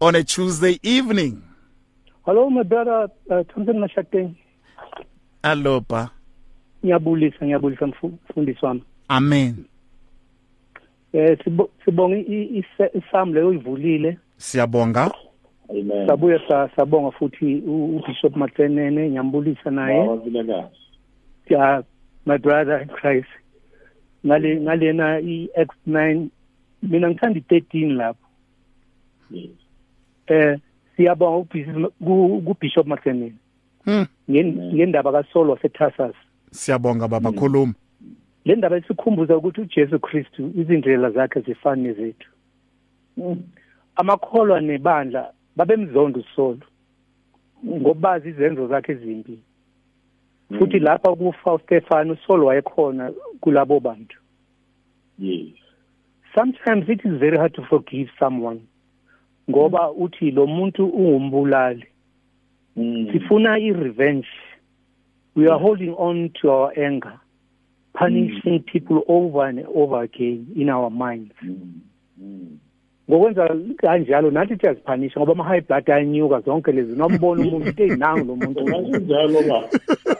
on 0.02 0.16
a 0.16 0.24
tuesday 0.24 0.80
evening. 0.84 1.42
Hello 2.26 2.50
my 2.50 2.64
brother 2.64 3.08
uh, 3.30 3.44
Thompson 3.54 3.80
Mashakeni. 3.80 4.36
alopa 5.44 6.10
Ngiyabulisa 6.86 7.46
ngiyabulisa 7.46 7.86
mfu- 7.88 8.12
mfundisi 8.30 8.66
wami. 8.66 8.84
amen 9.08 9.66
Eh 11.14 11.38
sibo- 11.44 11.70
sibonga 11.86 12.18
i- 12.18 12.50
ise- 12.64 12.92
isam 12.98 13.34
leyo 13.34 13.54
ivulile. 13.54 14.18
siyabonga 14.38 15.12
Amen. 15.70 16.08
Sabuye 16.08 16.40
sa- 16.48 16.70
sabonga 16.76 17.12
futhi 17.12 17.56
u- 17.66 17.96
uBishop 17.98 18.36
Matsenene 18.36 19.10
ngiyambulisa 19.10 19.72
naye. 19.72 20.00
Bawavulekazi. 20.06 20.76
Ya 21.50 21.84
my 22.26 22.38
brother 22.38 22.82
in 22.82 22.88
Christ. 22.88 23.30
Ngale 24.26 24.62
ngalena 24.62 25.20
iX9 25.20 26.28
mina 26.84 27.10
ngithanda 27.10 27.40
i13 27.40 27.96
lapho. 27.96 28.28
Yes. 29.32 29.50
Eh 30.28 30.58
siyabonga 30.96 31.38
uBishop 31.38 31.94
ku- 32.04 32.42
kuBishop 32.46 32.88
Matsenene. 32.88 33.34
Hmm, 33.86 34.06
Ngen- 34.30 34.74
ngendaba 34.76 35.12
kaSolo 35.12 35.54
waseTarsas. 35.54 36.16
siyabonga 36.52 37.08
baba 37.08 37.32
khuluma 37.32 37.74
le 38.46 38.56
ndaba 38.56 38.78
isikhumbuza 38.78 39.38
ukuthi 39.38 39.62
uJesu 39.62 40.00
Kristu 40.00 40.52
izindlela 40.56 41.12
zakhe 41.12 41.42
zifana 41.42 41.82
nezethu. 41.82 42.30
Amakholwa 43.96 44.62
nebandla 44.62 45.34
babemzonda 45.56 46.20
usolo 46.20 46.66
ngobazi 47.66 48.30
izenzo 48.30 48.68
zakhe 48.68 48.92
ezimbi. 48.92 49.40
Futhi 50.58 50.80
lapha 50.80 51.16
kufa 51.16 51.54
uStefano 51.54 52.14
usolo 52.14 52.46
wayekhona 52.46 53.12
kulabo 53.42 53.80
bantu. 53.80 54.18
Yes. 55.20 55.62
sometimes 56.36 56.86
it 56.88 57.02
is 57.04 57.20
very 57.20 57.38
hard 57.38 57.54
to 57.54 57.62
forgive 57.70 58.10
someone 58.20 58.62
ngoba 59.50 59.92
uthi 59.92 60.32
lo 60.32 60.48
muntu 60.48 60.86
ungumbulali. 60.86 61.86
Mm. 62.76 63.08
sifuna 63.12 63.60
i-revenge. 63.60 64.28
We 65.36 65.48
are 65.48 65.60
holding 65.60 65.94
on 65.98 66.30
to 66.42 66.50
our 66.50 66.80
anger. 66.80 67.20
Punishing 67.94 68.60
people 68.60 69.02
over 69.08 69.46
and 69.46 69.66
over 69.76 70.02
again 70.04 70.48
in 70.56 70.70
our 70.70 70.90
minds 70.90 71.34
Mm. 71.44 71.82
Mm. 72.22 72.58
ngokwenza 73.12 73.56
kanjalo 73.78 74.32
nathi 74.32 74.58
siyaziphanisha 74.58 75.20
ngoba 75.20 75.32
ama-high 75.32 75.62
blood 75.62 75.92
ayanyuka 75.92 76.40
zonke 76.40 76.72
lezi. 76.72 76.96
Nombona 76.96 77.42
umuntu 77.48 77.68
into 77.68 77.84
eyinangu 77.84 78.26
lo 78.26 78.36
muntu. 78.36 78.60
Ungasenjalo 78.64 79.42
ba. 79.50 79.70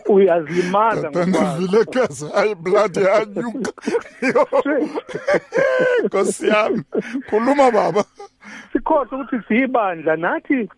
uyazilimaza 0.10 1.12
ngokwazi 1.12 1.68
vilekazi 1.68 2.26
hayi 2.34 2.56
blood 2.56 2.98
yanyuka. 2.98 3.72
Nkosi 6.06 6.48
yami 6.48 6.84
khuluma 7.30 7.72
baba. 7.72 8.04
Sikhohle 8.74 9.10
ukuthi 9.12 9.48
siyibandla 9.48 10.16
nathi 10.16 10.70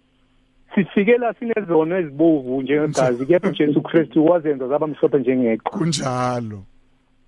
sifikela 0.75 1.33
sinezono 1.33 1.97
ezibovu 1.97 2.61
njengegazi 2.61 3.25
kepha 3.25 3.49
ujesu 3.49 3.81
kristu 3.81 4.25
wazenza 4.25 4.67
zaba 4.67 4.87
mhlophe 4.87 5.17
njengeqhwa 5.19 5.71
kunjalo. 5.79 6.63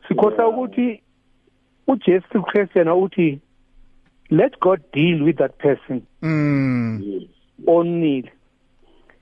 Sikhohla 0.08 0.48
ukuthi 0.48 1.02
ujesu 1.88 2.42
kristu 2.44 2.80
yena 2.80 2.96
uthi 2.96 3.40
let 4.30 4.60
god 4.60 4.82
deal 4.94 5.24
with 5.24 5.38
that 5.38 5.58
person. 5.58 6.02
Mm. 6.22 7.02
Yes. 7.04 7.30
onile 7.68 8.32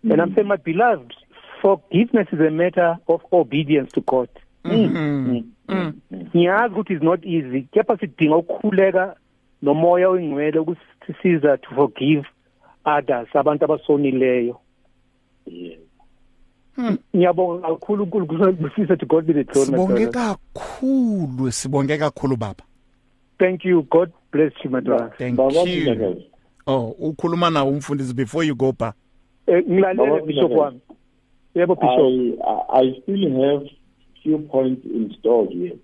and 0.03 0.21
i'm 0.21 0.33
saying 0.35 0.47
my 0.47 0.57
beloved 0.57 1.13
forgiveness 1.61 2.27
is 2.31 2.39
a 2.39 2.51
matter 2.51 2.97
of 3.07 3.21
obedience 3.31 3.91
to 3.91 4.01
god. 4.01 4.29
Mm. 4.65 5.43
Ngiyazi 6.35 6.73
ukuthi 6.73 6.93
is 6.93 7.01
not 7.01 7.25
easy 7.25 7.61
kepha 7.71 7.97
sidinga 7.97 8.37
ukukhuleka 8.37 9.15
nomoya 9.61 10.09
oyingcwele 10.09 10.59
ukusisiza 10.59 11.57
to 11.57 11.75
forgive 11.75 12.25
others 12.85 13.35
abantu 13.35 13.65
abasonileyo. 13.65 14.59
Yes. 15.45 15.82
Ngiyabonga 17.15 17.67
kakhulu 17.67 18.03
uNkulunkulu 18.03 18.53
kusisa 18.57 18.97
to 18.97 19.05
God 19.05 19.25
be 19.25 19.33
the 19.33 19.43
glory 19.43 19.65
sibonge 19.65 20.07
kakhulu 20.07 21.51
sibonge 21.51 21.97
kakhulu 21.97 22.35
baba 22.37 22.63
thank 23.39 23.65
you 23.65 23.81
God 23.91 24.11
bless 24.31 24.53
you 24.63 24.69
my 24.71 24.81
brother 24.81 25.11
thank 25.17 25.35
Baba 25.37 25.59
you 25.63 25.83
Vilakazi. 25.83 26.25
oh 26.67 26.95
ukhuluma 26.99 27.49
nawo 27.49 27.71
umfundisi 27.71 28.13
before 28.13 28.43
you 28.47 28.55
go 28.55 28.73
pa 28.73 28.93
Eh, 29.47 29.63
ngilalele 29.69 30.21
bishop 30.21 30.51
wami 30.51 30.79
yebo 31.55 31.75
bishop 31.75 31.99
I, 31.99 32.79
I 32.79 32.81
I 32.81 33.01
still 33.01 33.41
have 33.41 33.69
few 34.23 34.37
points 34.39 34.85
installed 34.85 35.49
here. 35.51 35.75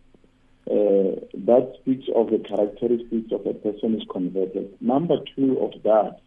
Uh, 0.72 1.19
that 1.46 1.74
speaks 1.81 2.05
of 2.15 2.29
the 2.29 2.38
characteristics 2.39 3.31
of 3.34 3.46
a 3.46 3.53
person 3.53 3.96
is 4.00 4.08
converted. 4.10 4.69
Number 4.79 5.17
two 5.36 5.58
of 5.60 5.72
that 5.84 6.08
is, 6.15 6.22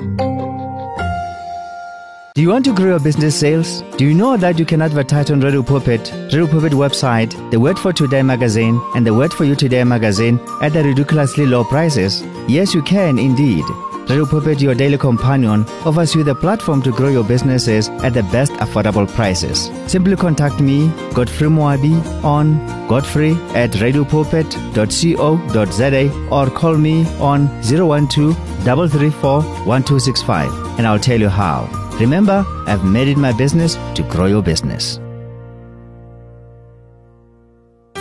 Do 2.34 2.42
you 2.42 2.48
want 2.48 2.64
to 2.64 2.74
grow 2.74 2.86
your 2.86 2.98
business 2.98 3.38
sales? 3.38 3.84
Do 3.96 4.04
you 4.04 4.12
know 4.12 4.36
that 4.36 4.58
you 4.58 4.64
can 4.64 4.82
advertise 4.82 5.30
on 5.30 5.38
Radio 5.38 5.62
Pulpit, 5.62 6.10
Radio 6.32 6.48
Pulpit 6.48 6.72
website, 6.72 7.30
the 7.52 7.60
Word 7.60 7.78
for 7.78 7.92
Today 7.92 8.22
magazine, 8.22 8.80
and 8.96 9.06
the 9.06 9.14
Word 9.14 9.32
for 9.32 9.44
You 9.44 9.54
Today 9.54 9.84
magazine 9.84 10.40
at 10.60 10.72
the 10.72 10.82
ridiculously 10.82 11.46
low 11.46 11.62
prices? 11.62 12.24
Yes, 12.48 12.74
you 12.74 12.82
can 12.82 13.20
indeed. 13.20 13.64
Radio 14.08 14.26
Pulpit, 14.26 14.60
your 14.60 14.74
daily 14.74 14.98
companion, 14.98 15.64
offers 15.86 16.12
you 16.16 16.24
the 16.24 16.34
platform 16.34 16.82
to 16.82 16.90
grow 16.90 17.08
your 17.08 17.22
businesses 17.22 17.88
at 18.02 18.14
the 18.14 18.24
best 18.24 18.50
affordable 18.54 19.06
prices. 19.06 19.70
Simply 19.86 20.16
contact 20.16 20.60
me, 20.60 20.90
Godfrey 21.12 21.46
Moabi, 21.46 21.94
on 22.24 22.58
godfrey 22.88 23.34
at 23.54 23.70
radiopulpit.co.za 23.70 26.28
or 26.32 26.50
call 26.50 26.76
me 26.76 27.06
on 27.20 27.46
012 27.62 28.34
334 28.64 29.42
1265 29.42 30.78
and 30.78 30.86
I'll 30.88 30.98
tell 30.98 31.20
you 31.20 31.28
how. 31.28 31.83
Remember, 32.00 32.44
I've 32.66 32.84
made 32.84 33.08
it 33.08 33.16
my 33.16 33.32
business 33.32 33.76
to 33.94 34.02
grow 34.08 34.26
your 34.26 34.42
business. 34.42 34.98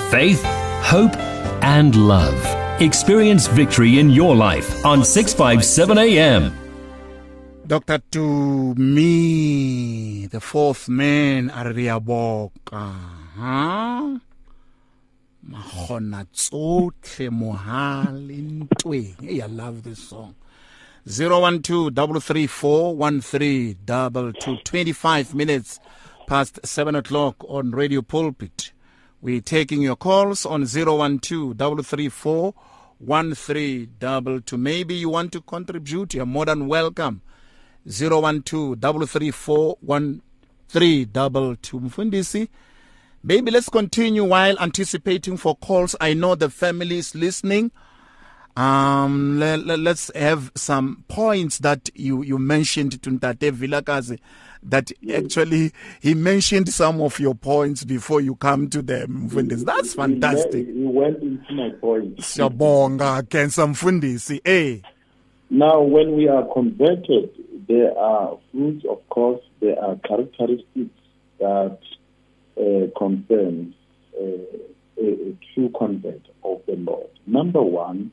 Faith, 0.10 0.44
hope, 0.82 1.16
and 1.64 1.96
love. 1.96 2.36
Experience 2.82 3.48
victory 3.48 4.00
in 4.00 4.10
your 4.10 4.36
life 4.36 4.84
on 4.86 5.04
657 5.04 5.98
AM. 5.98 6.52
Dr. 7.66 8.00
Tumi, 8.12 9.10
the 10.30 10.40
fourth 10.40 10.90
man, 10.90 11.50
Ariaboka. 11.50 12.94
Huh? 13.38 14.20
Mahona 15.50 16.26
tsotlhe 16.34 17.30
mohale 17.30 18.38
ntweng. 18.38 19.16
Hey, 19.22 19.42
I 19.42 19.48
love 19.48 19.84
this 19.84 20.00
song. 20.00 20.36
012 21.06 21.94
25 24.74 25.36
minutes 25.36 25.80
past 26.28 26.66
7 26.66 26.96
o'clock 26.96 27.36
on 27.50 27.72
Radio 27.72 28.02
Pulpit. 28.02 28.72
We're 29.22 29.42
taking 29.42 29.82
your 29.82 29.98
calls 29.98 30.46
on 30.46 30.66
012 30.66 31.20
Maybe 34.58 34.96
you 34.96 35.10
want 35.10 35.32
to 35.34 35.42
contribute, 35.42 36.14
you're 36.14 36.26
more 36.26 36.46
than 36.46 36.68
welcome. 36.68 37.22
012 37.86 38.24
Mfundisi, 41.82 42.48
maybe 43.24 43.52
let's 43.52 43.68
continue 43.68 44.24
while 44.24 44.58
anticipating 44.58 45.36
for 45.36 45.58
calls. 45.58 45.98
I 46.00 46.14
know 46.14 46.36
the 46.36 46.50
family 46.50 47.00
is 47.00 47.14
listening. 47.14 47.72
Um, 48.56 49.40
let, 49.40 49.66
let, 49.66 49.80
us 49.88 50.12
have 50.14 50.52
some 50.56 51.04
points 51.08 51.58
that 51.60 51.90
you, 51.96 52.22
you 52.22 52.38
mentioned 52.38 53.02
to 53.02 53.10
Ntate 53.10 53.52
Vilakazi 53.52 54.20
that 54.66 54.92
actually 55.14 55.72
he 56.02 56.14
mentioned 56.14 56.70
some 56.70 57.02
of 57.02 57.20
your 57.20 57.36
points 57.36 57.84
before 57.84 58.22
you 58.22 58.36
come 58.36 58.70
to 58.70 58.82
them. 58.82 59.30
Mfundisi. 59.30 59.66
That's 59.66 59.94
fantastic. 59.96 60.68
He, 60.68 60.84
went 60.84 61.22
into 61.22 61.54
my 61.54 61.70
points. 61.82 62.38
Siyabonga 62.38 63.24
Kensa 63.24 63.66
Mfundisi. 63.68 64.40
Eh. 64.46 64.80
Now, 65.50 65.82
when 65.82 66.16
we 66.16 66.28
are 66.28 66.46
converted, 66.54 67.30
there 67.68 67.98
are 67.98 68.38
fruits, 68.52 68.86
of 68.90 69.08
course, 69.10 69.42
there 69.62 69.82
are 69.84 69.96
characteristics 70.08 70.90
that 71.40 71.80
uh, 72.58 72.98
confirm 72.98 73.74
uh, 74.20 74.26
a, 75.02 75.06
a 75.06 75.38
true 75.54 75.72
convert 75.78 76.22
of 76.44 76.62
the 76.68 76.76
Lord. 76.76 77.08
Number 77.26 77.62
one, 77.62 78.12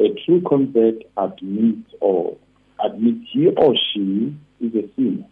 a 0.00 0.14
true 0.24 0.40
convert 0.40 1.02
admits 1.16 1.92
or 2.00 2.36
admits 2.82 3.26
he 3.32 3.48
or 3.48 3.74
she 3.92 4.34
is 4.60 4.74
a 4.74 4.88
sinner. 4.96 5.26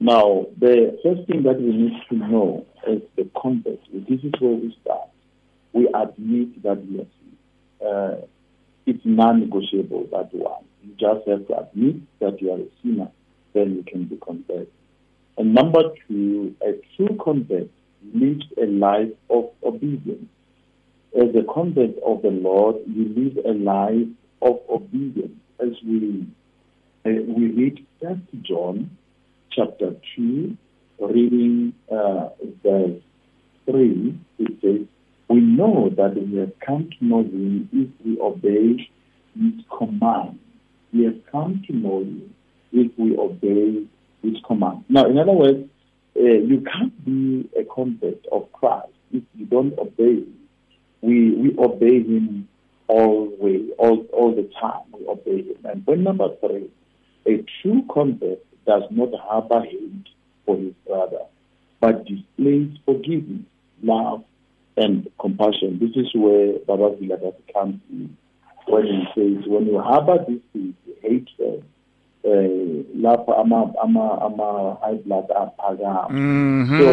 Now, 0.00 0.46
the 0.58 0.98
first 1.02 1.26
thing 1.28 1.44
that 1.44 1.60
we 1.60 1.72
need 1.72 1.92
to 2.08 2.16
know 2.16 2.66
is 2.86 3.02
the 3.16 3.28
convert. 3.40 3.80
This 3.92 4.20
is 4.22 4.32
where 4.40 4.52
we 4.52 4.76
start. 4.82 5.08
We 5.72 5.88
admit 5.88 6.62
that 6.62 6.84
we 6.86 7.00
are 7.00 7.06
sin. 7.20 7.86
Uh, 7.86 8.26
it's 8.86 9.04
non-negotiable, 9.04 10.08
that 10.12 10.32
one. 10.32 10.64
You 10.82 10.94
just 10.98 11.28
have 11.28 11.46
to 11.48 11.58
admit 11.60 11.96
that 12.20 12.40
you 12.40 12.52
are 12.52 12.58
a 12.58 12.68
sinner, 12.82 13.10
then 13.52 13.76
you 13.76 13.84
can 13.84 14.04
be 14.04 14.16
converted. 14.16 14.68
And 15.36 15.54
number 15.54 15.82
two, 16.06 16.54
a 16.62 16.72
true 16.96 17.16
convert 17.22 17.68
lives 18.12 18.44
a 18.60 18.66
life 18.66 19.12
of 19.30 19.50
obedience 19.62 20.28
as 21.16 21.34
a 21.34 21.52
convert 21.52 21.96
of 22.04 22.22
the 22.22 22.30
Lord, 22.30 22.76
you 22.86 23.08
live 23.08 23.44
a 23.44 23.52
life 23.52 24.08
of 24.42 24.60
obedience. 24.68 25.34
As 25.60 25.70
we 25.84 26.26
uh, 27.04 27.10
we 27.26 27.50
read 27.50 27.84
First 28.00 28.20
John 28.42 28.96
chapter 29.50 29.94
two, 30.14 30.56
reading 31.00 31.72
uh, 31.90 32.28
verse 32.62 33.00
three, 33.64 34.18
it 34.38 34.52
says, 34.60 34.86
"We 35.28 35.40
know 35.40 35.90
that 35.96 36.14
we 36.14 36.38
have 36.38 36.52
come 36.64 36.90
to 36.98 37.04
know 37.04 37.22
Him 37.22 37.68
if 37.72 37.88
we 38.04 38.20
obey 38.20 38.88
His 39.34 39.64
command. 39.76 40.38
We 40.92 41.04
have 41.04 41.20
come 41.32 41.62
to 41.66 41.72
know 41.74 42.00
Him 42.00 42.34
if 42.72 42.92
we 42.98 43.16
obey 43.16 43.86
His 44.22 44.36
command." 44.46 44.84
Now, 44.88 45.06
in 45.06 45.18
other 45.18 45.32
words, 45.32 45.68
uh, 46.16 46.22
you 46.22 46.60
can't 46.60 47.04
be 47.04 47.48
a 47.58 47.64
convert 47.64 48.24
of 48.30 48.52
Christ 48.52 48.92
if 49.12 49.24
you 49.34 49.46
don't 49.46 49.76
obey 49.78 50.24
we 51.00 51.30
we 51.32 51.56
obey 51.58 52.02
him 52.02 52.48
always, 52.86 53.70
all 53.78 54.06
all 54.12 54.34
the 54.34 54.50
time. 54.60 54.82
We 54.92 55.06
obey 55.06 55.42
him. 55.42 55.58
And 55.64 55.84
point 55.84 56.00
number 56.00 56.28
three, 56.40 56.70
a 57.26 57.44
true 57.62 57.82
convert 57.92 58.40
does 58.66 58.82
not 58.90 59.10
harbor 59.20 59.62
hate 59.62 60.08
for 60.44 60.56
his 60.56 60.74
brother, 60.86 61.22
but 61.80 62.04
displays 62.06 62.70
forgiveness, 62.84 63.44
love, 63.82 64.24
and 64.76 65.08
compassion. 65.20 65.78
This 65.80 65.96
is 65.96 66.10
where 66.14 66.58
Baba 66.66 66.96
Vilakazi 66.96 67.52
comes 67.52 67.80
in 67.90 68.16
when 68.66 68.84
he 68.84 69.04
says, 69.14 69.44
when 69.46 69.66
you 69.66 69.80
harbor 69.80 70.24
these 70.28 70.40
things, 70.52 70.74
hatred, 71.02 71.64
uh, 72.24 73.00
lapho 73.00 73.34
ama 73.34 73.72
ama 73.82 74.22
ama 74.22 74.76
high 74.80 74.98
blood 75.04 75.24
aphakama 75.30 76.08
mm-hmm. 76.10 76.80
so 76.80 76.88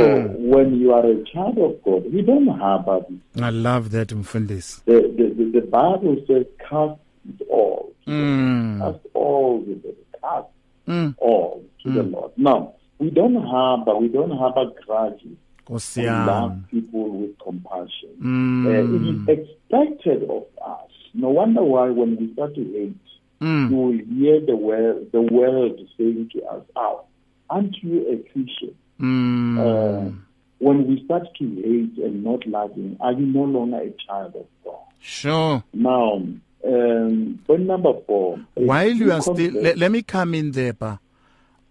when 0.57 0.81
you 0.81 0.93
are 0.93 1.05
a 1.11 1.23
child 1.23 1.57
of 1.59 1.81
god 1.83 2.03
we 2.13 2.21
don't 2.21 2.49
harbor 2.59 3.01
this 3.09 3.43
i 3.43 3.51
love 3.51 3.89
that 3.89 4.11
mfundisi 4.11 4.81
the, 4.85 5.01
the, 5.01 5.29
the, 5.29 5.45
the 5.51 5.61
bible 5.61 6.17
says 6.27 6.45
cast 6.69 6.99
it 7.29 7.47
all 7.49 7.91
mm. 8.07 8.79
cast 8.79 8.99
all 9.13 9.61
the 9.61 9.93
cast 10.21 10.47
mm. 10.87 11.13
all 11.17 11.61
to 11.83 11.89
mm. 11.89 11.95
the 11.95 12.03
lord 12.03 12.31
now 12.37 12.73
we 12.99 13.09
don't 13.09 13.35
harbor 13.45 13.95
we 13.95 14.07
don't 14.07 14.37
harbor 14.37 14.65
grudges 14.85 15.37
we 15.69 16.03
love 16.05 16.53
people 16.71 17.09
with 17.21 17.37
compassion 17.39 18.09
mm. 18.21 18.65
uh, 18.67 18.95
it 18.95 19.37
is 19.37 19.39
expected 19.39 20.23
of 20.29 20.43
us 20.63 20.91
no 21.13 21.29
wonder 21.29 21.63
why 21.63 21.89
when 21.89 22.15
we 22.17 22.31
start 22.33 22.53
to 22.55 22.63
hate 22.63 22.95
Mm. 23.41 23.69
You 23.69 23.75
will 23.75 23.91
hear 23.91 24.45
the 24.45 24.55
world, 24.55 25.07
the 25.11 25.21
world 25.21 25.79
saying 25.97 26.29
to 26.33 26.43
us, 26.45 26.63
"Oh, 26.75 27.05
aren't 27.49 27.75
you 27.83 28.07
a 28.09 28.17
Christian?" 28.31 28.75
Mm. 28.99 29.59
Uh, 29.59 30.11
when 30.59 30.87
we 30.87 31.03
start 31.05 31.23
to 31.37 31.55
hate 31.55 32.03
and 32.03 32.23
not 32.23 32.47
loving, 32.47 32.97
are 32.99 33.11
you 33.11 33.25
no 33.25 33.43
longer 33.43 33.77
a 33.77 33.91
child 34.07 34.35
of 34.35 34.45
God? 34.63 34.79
Sure. 34.99 35.63
Now, 35.73 36.23
um, 36.65 37.39
point 37.45 37.61
number 37.61 37.93
four. 38.07 38.39
While 38.55 38.89
you 38.89 39.11
are 39.11 39.21
still, 39.21 39.51
let, 39.53 39.77
let, 39.77 39.91
me 39.91 40.01
come 40.01 40.33
in 40.33 40.51
there, 40.51 40.73
pa, 40.73 40.99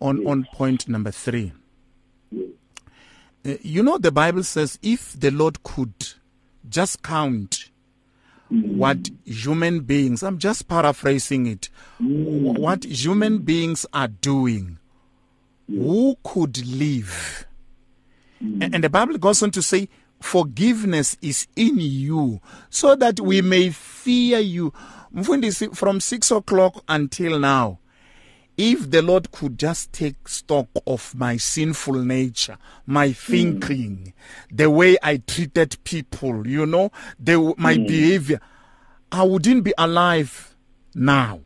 on 0.01 0.19
yes. 0.19 0.27
on 0.29 0.47
point 0.53 0.89
number 0.89 1.11
three. 1.11 1.53
Yes. 2.31 2.49
Uh, 3.45 3.55
you 3.63 3.83
know, 3.83 3.99
the 3.99 4.13
Bible 4.13 4.43
says 4.43 4.79
if 4.83 5.19
the 5.19 5.31
Lord 5.31 5.63
could 5.63 6.15
just 6.69 7.03
count 7.03 7.64
Mm. 8.53 8.77
what 8.77 9.11
human 9.25 9.81
beings, 9.81 10.23
I'm 10.23 10.39
just 10.39 10.69
paraphrasing 10.69 11.47
it, 11.47 11.71
mm. 12.01 12.59
what 12.59 12.85
human 12.85 13.39
beings 13.39 13.87
are 13.93 14.09
doing, 14.09 14.79
who 15.67 16.17
could 16.23 16.65
live? 16.67 17.47
And 18.61 18.85
the 18.85 18.91
Bible 18.91 19.17
goes 19.17 19.43
on 19.43 19.51
to 19.53 19.63
say, 19.63 19.89
forgiveness 20.21 21.17
is 21.23 21.47
in 21.57 21.77
you 21.79 22.41
so 22.69 22.95
that 22.97 23.21
we 23.21 23.41
may 23.41 23.71
fear 23.71 24.39
you. 24.39 24.73
From 25.73 26.01
six 26.01 26.31
o'clock 26.31 26.83
until 26.89 27.39
now, 27.39 27.79
if 28.57 28.91
the 28.91 29.03
Lord 29.03 29.33
could 29.33 29.59
just 29.59 29.93
take 29.93 30.29
stock 30.29 30.69
of 30.87 31.15
my 31.15 31.37
sinful 31.37 31.95
nature, 31.95 32.57
my 32.87 33.13
thinking, 33.13 34.13
mm. 34.15 34.57
the 34.57 34.71
way 34.71 34.97
I 35.03 35.17
treated 35.19 35.77
people, 35.85 36.47
you 36.47 36.65
know, 36.67 36.93
the, 37.19 37.55
my 37.59 37.77
mm. 37.77 37.87
behavior, 37.89 38.41
I 39.11 39.25
wouldn't 39.25 39.65
be 39.65 39.73
alive 39.77 40.55
now. 40.95 41.41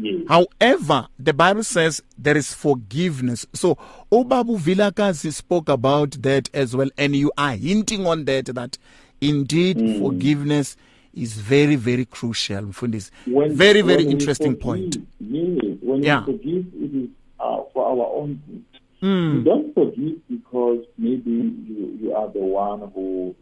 Yes. 0.00 0.22
However, 0.28 1.08
the 1.18 1.32
Bible 1.32 1.64
says 1.64 2.02
there 2.16 2.36
is 2.36 2.54
forgiveness. 2.54 3.44
So 3.52 3.74
Obabu 4.12 4.56
Vilakazi 4.58 5.32
spoke 5.32 5.68
about 5.68 6.12
that 6.22 6.48
as 6.54 6.76
well, 6.76 6.88
and 6.96 7.16
you 7.16 7.32
are 7.36 7.54
hinting 7.54 8.06
on 8.06 8.24
that 8.26 8.46
that 8.46 8.78
indeed 9.20 9.76
Hmm. 9.78 9.98
forgiveness 9.98 10.76
is 11.14 11.34
very, 11.40 11.76
very 11.76 12.04
crucial. 12.04 12.62
Mfundisi. 12.62 13.10
When- 13.26 13.52
very, 13.54 13.82
very 13.82 14.04
interesting 14.04 14.52
forgive, 14.56 14.60
point. 14.62 14.96
Yes, 15.20 15.76
when 15.82 16.02
Yeah. 16.02 16.24
we 16.26 16.32
forgive, 16.32 16.66
it 16.82 16.94
is 16.94 17.08
uh, 17.40 17.62
for 17.72 17.84
our 17.86 18.06
own 18.20 18.40
good. 18.46 18.64
Mm. 19.02 19.34
You 19.34 19.42
don't 19.44 19.74
forgive 19.74 20.16
because 20.28 20.84
maybe 20.98 21.30
you, 21.30 21.98
you 22.02 22.14
are 22.14 22.28
the 22.32 22.40
one 22.40 22.80
who 22.94 23.34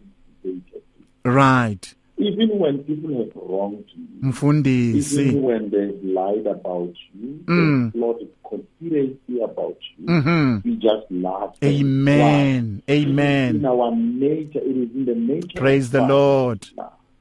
instigated 0.44 0.82
it. 1.24 1.28
Right. 1.28 1.94
Even 2.18 2.58
when 2.58 2.78
people 2.78 3.10
have 3.18 3.32
wronged 3.34 3.84
you, 3.94 4.30
even 4.30 5.42
when 5.42 5.70
they've 5.70 6.02
lied 6.04 6.46
about 6.46 6.94
you, 7.14 7.40
Mm. 7.46 7.84
they've 7.84 7.92
plotted 8.00 8.28
conspiracy 8.48 9.40
about 9.42 9.76
you, 9.98 10.06
Mhm. 10.06 10.64
we 10.64 10.76
just 10.76 11.10
laugh. 11.10 11.56
Amen. 11.64 12.82
is 12.86 13.02
In 13.04 13.08
Amen. 13.10 13.64
our 13.66 13.94
nature, 13.96 14.60
it 14.60 14.76
is 14.76 14.90
in 14.94 15.04
the 15.04 15.14
nature. 15.14 15.58
Praise 15.58 15.86
of 15.86 15.92
the. 15.92 16.06
Lord. 16.08 16.68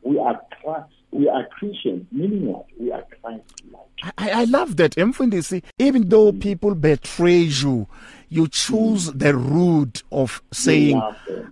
We 0.06 0.20
are 0.20 0.40
Christ, 0.62 0.94
we 1.12 1.28
are 1.28 1.46
Christians, 1.48 2.06
meaning 2.12 2.46
what? 2.46 2.68
We 2.80 2.92
are 2.92 3.04
Christ-like. 3.22 4.14
I, 4.20 4.42
I 4.42 4.44
love 4.44 4.78
that. 4.78 4.96
Mfundisi, 4.96 5.64
even 5.80 6.10
though 6.10 6.32
mm. 6.32 6.40
people 6.40 6.76
betray 6.76 7.40
you, 7.40 7.88
you 8.30 8.48
choose 8.48 9.10
mm. 9.10 9.20
the 9.20 9.36
route 9.36 10.04
of 10.12 10.44
saying. 10.54 11.02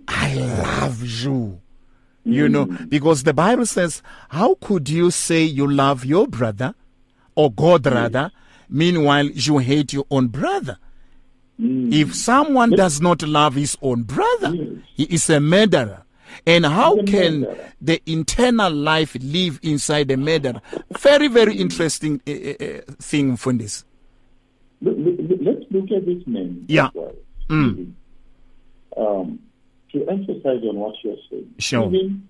I 0.08 0.36
love 0.36 1.04
you. 1.04 1.60
You 2.26 2.46
mm. 2.48 2.52
know, 2.52 2.66
because 2.88 3.24
the 3.24 3.34
Bible 3.34 3.66
says, 3.66 4.04
how 4.30 4.56
could 4.56 4.88
you 4.88 5.10
say 5.10 5.44
you 5.44 5.68
love 5.68 6.06
your 6.06 6.28
brother 6.28 6.76
or 7.36 7.52
God 7.52 7.88
rather, 7.88 8.32
meanwhile 8.70 9.26
you 9.26 9.58
hate 9.58 9.94
your 9.94 10.06
own 10.12 10.28
brother? 10.28 10.78
If 11.58 12.14
someone 12.16 12.72
does 12.72 13.02
not 13.02 13.24
love 13.24 13.56
his 13.56 13.78
own 13.82 14.04
brother, 14.04 14.54
Yes. 14.54 14.68
he 14.96 15.04
is 15.06 15.30
a 15.30 15.40
murderer. 15.40 16.03
And 16.46 16.66
how 16.66 16.98
a 16.98 17.04
can 17.04 17.42
murderer. 17.42 17.72
the 17.82 18.02
internal 18.06 18.72
life 18.72 19.16
live 19.22 19.60
inside 19.64 20.08
the 20.10 20.18
murderer? 20.18 20.62
Very, 21.00 21.28
very 21.28 21.56
interesting 21.58 22.22
uh, 22.28 22.32
uh, 22.32 22.82
thing 23.00 23.38
for 23.38 23.54
this. 23.54 23.84
Look, 24.82 24.96
look, 24.98 25.40
let's 25.42 25.64
look 25.72 25.92
at 25.92 26.06
this 26.06 26.26
man. 26.28 26.66
Yeah. 26.68 26.90
Mm. 27.50 27.94
Um, 28.98 29.40
to 29.92 30.08
emphasize 30.10 30.64
on 30.64 30.76
what 30.76 30.96
you're 31.04 31.16
saying. 31.30 31.54
Sure. 31.60 31.88
Even, 31.88 32.28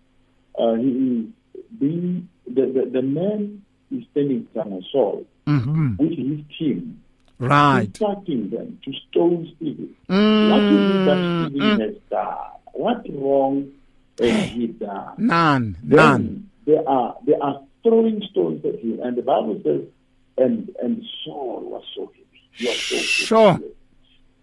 uh, 0.59 0.73
he 0.75 0.87
is 0.89 1.63
being, 1.79 2.29
the, 2.45 2.61
the, 2.61 2.89
the 2.91 3.01
man 3.01 3.63
is 3.91 4.03
standing 4.11 4.47
on 4.55 4.83
Saul 4.91 5.25
Mhm. 5.47 5.97
with 5.99 6.11
his 6.17 6.39
team, 6.57 7.01
Right. 7.39 7.85
instructing 7.87 8.49
them 8.49 8.79
to 8.85 8.93
stone 9.09 9.51
Stephen. 9.55 9.93
Mm, 10.09 10.51
What 10.51 10.63
is 10.63 10.95
it 10.95 11.05
that 11.05 11.49
Stephen 11.49 11.77
mm. 11.77 11.81
has 11.81 11.95
done? 12.09 12.37
What 12.73 13.05
wrong 13.13 13.71
has 14.19 14.49
he 14.51 14.67
done? 14.67 15.13
None. 15.17 15.77
Then 15.83 15.97
None. 15.97 16.49
They 16.65 16.77
are 16.77 17.15
they 17.25 17.33
are 17.35 17.61
throwing 17.83 18.21
stones 18.31 18.63
at 18.65 18.79
him, 18.79 18.99
and 19.03 19.17
the 19.17 19.21
Bible 19.21 19.59
says, 19.63 19.81
and 20.37 20.69
and 20.81 21.03
Saul 21.23 21.61
was 21.69 21.83
so 21.95 22.05
happy. 22.07 22.67
Was 22.67 22.79
so 22.79 22.95
Sure. 22.97 23.51
fulfilled. 23.53 23.71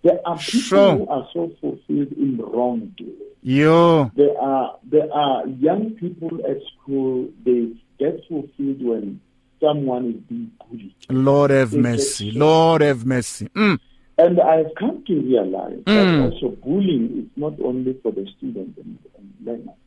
There 0.02 0.20
are 0.26 0.36
people 0.38 0.60
Sure. 0.60 0.96
who 0.96 1.06
are 1.08 1.28
so 1.32 1.50
fulfilled 1.60 2.12
in 2.12 2.38
wrongdoing. 2.38 3.14
Yo. 3.42 4.10
There 4.14 4.38
are 4.40 4.76
there 4.84 5.12
are 5.12 5.46
young 5.46 5.90
people 5.92 6.40
at 6.48 6.58
school. 6.74 7.28
They 7.44 7.68
get 7.98 8.20
fulfilled 8.28 8.82
when 8.82 9.20
someone 9.60 10.06
is 10.10 10.16
being 10.28 10.50
bullied. 10.68 10.94
Lord 11.08 11.50
have 11.50 11.70
They 11.70 11.78
mercy. 11.80 12.30
Lord 12.32 12.80
have 12.82 13.04
mercy. 13.06 13.48
Mm. 13.54 13.78
And 14.20 14.38
I've 14.38 14.74
come 14.78 15.02
to 15.06 15.14
realize 15.20 15.80
Mm. 15.86 15.94
that 15.96 16.08
also 16.24 16.56
bullying 16.62 17.06
is 17.20 17.28
not 17.36 17.54
only 17.68 17.94
for 18.02 18.12
the 18.12 18.26
students 18.36 18.78
and, 18.78 18.98
and 19.16 19.28
learners. 19.46 19.78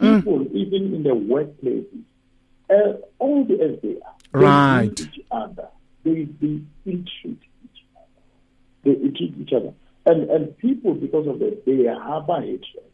Mm. 0.00 0.18
People, 0.18 0.46
even 0.56 0.94
in 0.94 1.02
the 1.02 1.10
workplaces, 1.34 2.04
uh, 2.70 2.92
all 3.18 3.44
the 3.44 3.54
as 3.66 3.80
they 3.82 3.96
are, 4.06 4.14
they 4.32 4.38
Right. 4.46 4.94
treat 4.96 5.08
each 5.16 5.24
other. 5.30 5.68
They 6.04 6.24
they 6.40 6.60
treat 6.84 7.06
each 7.64 7.82
other. 7.96 8.06
They 8.84 8.92
ill 8.92 9.12
treat 9.18 9.34
each 9.40 9.52
other, 9.52 9.72
and 10.04 10.30
and 10.30 10.56
people 10.58 10.94
because 10.94 11.26
of 11.26 11.38
that 11.40 11.64
they 11.66 11.84
harbor 11.86 12.40
hatred. 12.40 12.84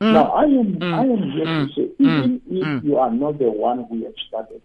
Now 0.00 0.24
I 0.42 0.44
am 0.44 0.82
I 0.82 1.04
am 1.14 1.22
here 1.34 1.44
to 1.46 1.68
say 1.74 1.88
even 1.98 2.40
if 2.50 2.84
you 2.84 2.98
are 2.98 3.10
not 3.10 3.38
the 3.38 3.50
one 3.50 3.84
who 3.88 4.04
have 4.04 4.14
started, 4.28 4.60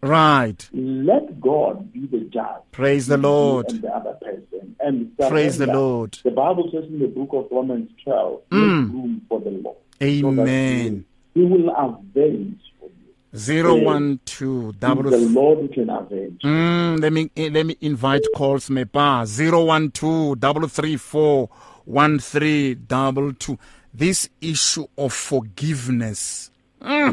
Right. 0.00 0.68
let 0.72 1.40
God 1.40 1.92
be 1.92 2.06
the 2.06 2.20
judge. 2.32 2.62
Praise 2.72 3.06
the 3.08 3.16
Lord. 3.16 3.66
And 3.68 3.82
the 3.82 3.88
other 3.88 4.12
person. 4.14 4.76
And 4.80 5.16
Praise 5.18 5.58
the. 5.58 5.66
Lord. 5.66 6.18
The 6.22 6.30
Bible 6.30 6.68
says 6.72 6.84
in 6.84 7.00
the 7.00 7.08
book 7.08 7.30
of 7.32 7.46
Romans 7.50 7.90
12, 8.04 8.40
Mm. 8.50 8.92
room 8.92 9.22
for 9.28 9.40
the 9.40 9.50
Lord. 9.50 9.76
Amen. 10.00 11.04
He 11.34 11.40
will, 11.42 11.56
he 11.58 11.62
will 11.64 11.70
avenge 11.76 12.60
for 12.78 12.86
you. 12.86 13.38
Zero 13.38 13.74
one 13.74 14.20
two 14.24 14.66
He's 14.66 14.76
double. 14.80 15.10
the 15.10 15.18
Lord 15.18 15.58
who 15.58 15.68
can 15.68 15.90
avenge. 15.90 16.40
Mm, 16.42 17.00
let 17.02 17.12
me 17.12 17.30
eh, 17.36 17.50
let 17.52 17.66
me 17.66 17.76
invite 17.80 18.24
calls 18.36 18.70
me 18.70 18.84
pa 18.84 19.24
zero 19.26 19.64
one 19.64 19.90
two 19.90 20.36
double 20.36 20.68
three 20.68 20.96
four 20.96 21.48
one 21.84 22.20
three 22.20 22.74
double 22.74 23.32
two. 23.34 23.58
This 23.92 24.28
issue 24.40 24.86
of 24.96 25.12
forgiveness. 25.12 26.50
Yes. 26.80 27.12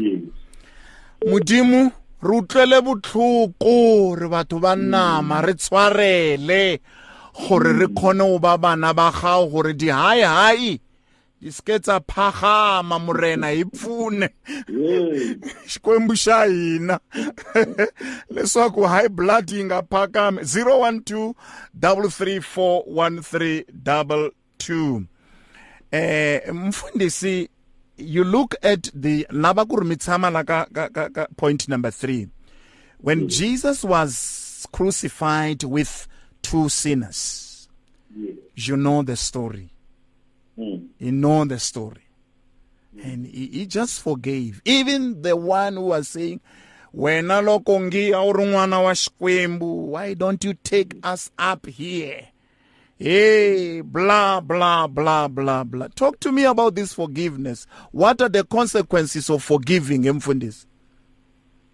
modimo 1.24 1.92
re 2.22 2.38
utlwele 2.38 2.80
botlhoko 2.80 4.16
re 4.16 4.28
batho 4.28 4.60
ba 4.60 4.76
nama 4.76 5.42
re 5.42 5.54
tshwarele 5.54 6.80
gore 7.36 7.72
re 7.78 7.86
kgone 7.86 8.24
go 8.24 8.38
ba 8.38 8.58
bana 8.58 8.94
ba 8.94 9.12
gago 9.12 9.50
gore 9.50 9.74
di-hai-hai 9.74 10.80
di 11.36 11.52
seke 11.52 11.76
tsa 11.78 12.00
phagama 12.00 12.98
morena 12.98 13.52
e 13.52 13.64
pfune. 13.64 14.28
Yes. 14.68 15.36
xikwembu 15.70 16.16
xa 16.16 16.44
hina 16.48 17.00
leswaku 18.32 18.82
high 18.92 19.08
blood 19.12 19.50
yi 19.52 19.64
nga 19.68 19.82
phakami 19.84 20.40
012 20.42 21.34
334 21.76 22.88
1322 22.88 25.04
eh 25.92 26.40
mfundisi 26.52 27.50
you 27.96 28.24
look 28.24 28.54
at 28.62 28.90
the 28.94 29.24
ka 30.44 31.26
point 31.36 31.68
number 31.68 31.90
3 31.90 32.28
when 32.98 33.28
jesus 33.28 33.84
was 33.84 34.66
crucified 34.72 35.62
with 35.64 36.06
two 36.42 36.68
sinners 36.68 37.46
Yes. 38.18 38.34
you 38.54 38.76
know 38.76 39.02
the 39.02 39.16
story. 39.16 39.70
Mm. 40.58 40.86
you 40.98 41.12
know 41.12 41.44
the 41.44 41.58
story. 41.58 42.02
And 43.02 43.26
he, 43.26 43.46
he 43.48 43.66
just 43.66 44.00
forgave. 44.00 44.62
Even 44.64 45.20
the 45.20 45.36
one 45.36 45.74
who 45.74 45.82
was 45.82 46.08
saying 46.08 46.40
wena 46.94 47.42
loko 47.42 47.78
ngiya 47.78 48.24
u 48.24 49.60
wa 49.60 49.66
why 49.90 50.14
don't 50.14 50.42
you 50.44 50.54
take 50.54 50.96
us 51.02 51.30
up 51.38 51.66
here 51.66 52.28
hey 52.98 53.80
blah 53.82 54.40
blah 54.40 54.86
blah 54.86 55.28
blah 55.28 55.64
blah 55.64 55.88
talk 55.94 56.18
to 56.20 56.32
me 56.32 56.44
about 56.44 56.74
this 56.74 56.94
forgiveness 56.94 57.66
what 57.92 58.20
are 58.22 58.30
the 58.30 58.44
consequences 58.44 59.28
of 59.30 59.42
forgiving 59.42 60.02
mfundisi 60.04 60.66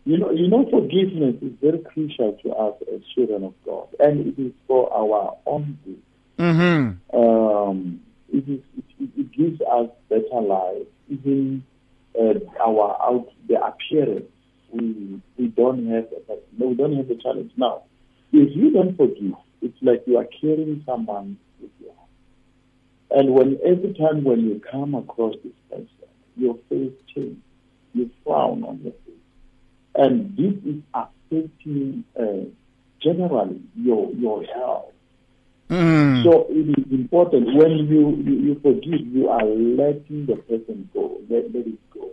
You 0.05 0.19
know, 0.19 0.33
you 0.33 0.49
know, 0.49 0.67
forgiveness 0.69 1.37
is 1.43 1.53
very 1.63 1.79
crucial 1.79 2.33
to 2.43 2.49
us 2.51 2.75
as 2.93 3.01
children 3.15 3.45
of 3.45 3.55
God, 3.65 3.87
and 4.01 4.27
it 4.27 4.37
is 4.47 4.53
for 4.67 4.93
our 4.93 5.37
own 5.47 5.79
good. 5.85 6.03
mhm 6.39 6.97
um, 7.15 8.01
it, 8.33 8.45
is, 8.49 8.61
it, 8.77 9.11
it 9.17 9.33
gives 9.33 9.61
us 9.61 9.89
better 10.09 10.41
life. 10.43 10.89
Even 11.09 11.63
uh, 12.19 12.35
our 12.67 12.97
out 13.01 13.29
the 13.49 13.57
appearance, 13.65 14.27
we 14.73 15.21
we 15.39 15.47
don't 15.55 15.87
have 15.87 16.09
we 16.59 16.75
don't 16.75 16.97
have 16.97 17.07
the 17.07 17.15
challenge 17.23 17.53
now. 17.57 17.83
If 18.33 18.57
you 18.57 18.73
don't 18.73 18.97
forgive, 18.97 19.39
it's 19.63 19.79
like 19.83 20.03
you 20.07 20.19
are 20.19 20.27
carrying 20.41 20.83
someone 20.87 21.39
with 21.61 21.71
your 21.81 21.91
you. 21.91 23.19
And 23.19 23.31
when 23.35 23.59
every 23.65 23.95
time 23.95 24.25
when 24.25 24.41
you 24.41 24.61
come 24.71 24.95
across 24.95 25.35
this 25.45 25.53
person, 25.71 25.89
your 26.37 26.59
face 26.69 26.93
changes, 27.15 27.37
you 27.95 28.11
frown 28.25 28.65
on 28.65 28.81
your 28.83 28.93
face, 28.93 29.25
and 29.95 30.37
this 30.37 30.55
is 30.65 30.83
affecting 30.95 32.05
uh, 32.19 32.47
generally 33.03 33.61
your 33.77 34.11
your 34.13 34.45
health. 34.45 34.93
mm. 35.71 36.23
So 36.25 36.47
it 36.51 36.79
is 36.79 36.93
important 36.93 37.47
when 37.55 37.71
you, 37.71 38.17
you, 38.25 38.33
you 38.47 38.61
forgive, 38.63 39.07
you 39.07 39.29
are 39.29 39.45
letting 39.45 40.27
the 40.27 40.37
person 40.37 40.89
go. 40.95 41.21
Let, 41.29 41.53
let 41.55 41.67
it 41.67 41.91
go. 41.91 42.09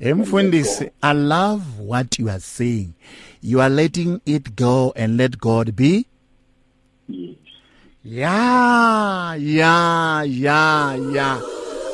mfundisi 0.00 0.90
i 1.02 1.14
love 1.14 1.62
what 1.80 2.18
you 2.18 2.28
are 2.30 2.40
saying 2.40 2.88
you 3.42 3.60
are 3.60 3.74
letting 3.74 4.20
it 4.26 4.54
go 4.56 4.92
and 4.96 5.16
let 5.16 5.38
god 5.38 5.72
be 5.72 6.06
Yes. 7.08 7.36
Yeah, 8.04 9.34
yeah, 9.34 10.22
yeah, 10.22 10.94
yeah. 10.94 11.40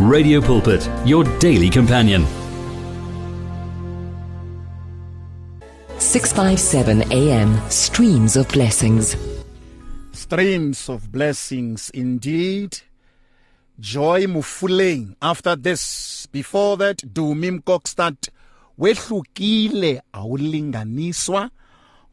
Radio 0.00 0.40
Pulpit, 0.40 0.88
your 1.04 1.24
daily 1.40 1.68
companion. 1.68 2.24
657 5.98 7.12
AM, 7.12 7.60
streams 7.68 8.34
of 8.34 8.48
blessings. 8.48 9.14
Streams 10.12 10.88
of 10.88 11.12
blessings 11.12 11.90
indeed. 11.90 12.80
Joy 13.78 14.24
Mufuleng. 14.24 15.16
After 15.20 15.54
this, 15.54 16.26
before 16.32 16.78
that, 16.78 17.04
Dumi 17.04 17.50
Mkokstad. 17.60 18.16
Wehlukile 18.78 20.00
awulinganiswa 20.14 21.50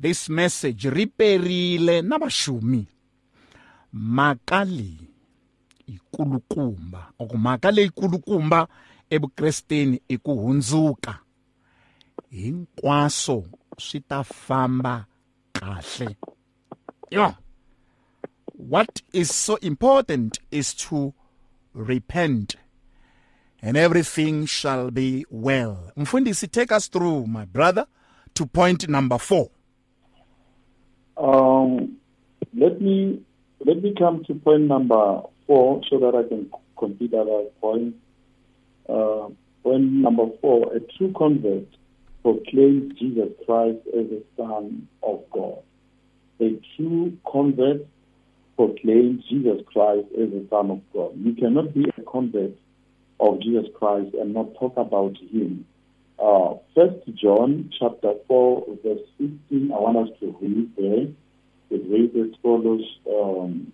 This 0.00 0.28
message 0.28 0.90
riperile 0.90 2.02
nabashumi. 2.02 2.86
Makali 3.92 4.98
ikulukumba. 5.86 7.12
Okumaka 7.18 7.70
leyi 7.70 7.90
kulukumba 7.90 8.68
evukresteni 9.10 10.00
i 10.08 10.18
ku 10.18 10.34
hundzuka 10.34 11.18
hinkwaswo 12.30 13.44
swi 13.78 14.00
ta 14.00 14.24
famba 14.24 15.04
kahle. 15.52 16.16
Yo. 17.10 17.34
What 18.56 19.02
is 19.12 19.34
so 19.34 19.56
important 19.56 20.38
is 20.50 20.74
to 20.74 21.12
repent. 21.74 22.56
And 23.64 23.78
everything 23.78 24.44
shall 24.44 24.90
be 24.90 25.24
well. 25.30 25.90
Mfundisi, 25.96 26.50
take 26.50 26.70
us 26.70 26.86
through, 26.86 27.26
my 27.26 27.46
brother, 27.46 27.86
to 28.34 28.44
point 28.44 28.86
number 28.90 29.16
four. 29.16 29.50
Um, 31.16 31.96
let 32.54 32.82
me 32.82 33.22
let 33.64 33.82
me 33.82 33.94
come 33.98 34.22
to 34.26 34.34
point 34.34 34.64
number 34.64 35.22
four 35.46 35.80
so 35.88 35.98
that 35.98 36.14
I 36.14 36.28
can 36.28 36.50
complete 36.78 37.12
that 37.12 37.52
point. 37.62 37.96
Uh, 38.86 39.28
point 39.62 39.92
number 39.92 40.26
four: 40.42 40.74
A 40.74 40.80
true 40.80 41.14
convert 41.16 41.66
proclaims 42.22 42.98
Jesus 42.98 43.30
Christ 43.46 43.78
as 43.96 44.06
the 44.10 44.22
Son 44.36 44.86
of 45.02 45.22
God. 45.32 45.62
A 46.40 46.60
true 46.76 47.16
convert 47.30 47.86
proclaims 48.56 49.24
Jesus 49.30 49.62
Christ 49.72 50.06
as 50.20 50.28
the 50.28 50.46
Son 50.50 50.70
of 50.70 50.80
God. 50.92 51.12
You 51.16 51.32
cannot 51.34 51.72
be 51.72 51.86
a 51.96 52.02
convert 52.02 52.52
of 53.24 53.40
Jesus 53.40 53.66
Christ 53.74 54.14
and 54.14 54.34
not 54.34 54.54
talk 54.58 54.76
about 54.76 55.16
him. 55.16 55.66
Uh, 56.18 56.54
First 56.74 57.06
John 57.14 57.70
chapter 57.78 58.14
4, 58.28 58.66
verse 58.84 59.00
15, 59.18 59.72
I 59.72 59.78
want 59.78 59.96
us 59.96 60.16
to 60.20 60.36
read 60.40 60.70
there. 60.76 61.08
It 61.70 61.82
reads 61.88 62.14
as 62.16 62.38
follows, 62.42 62.84
um, 63.10 63.72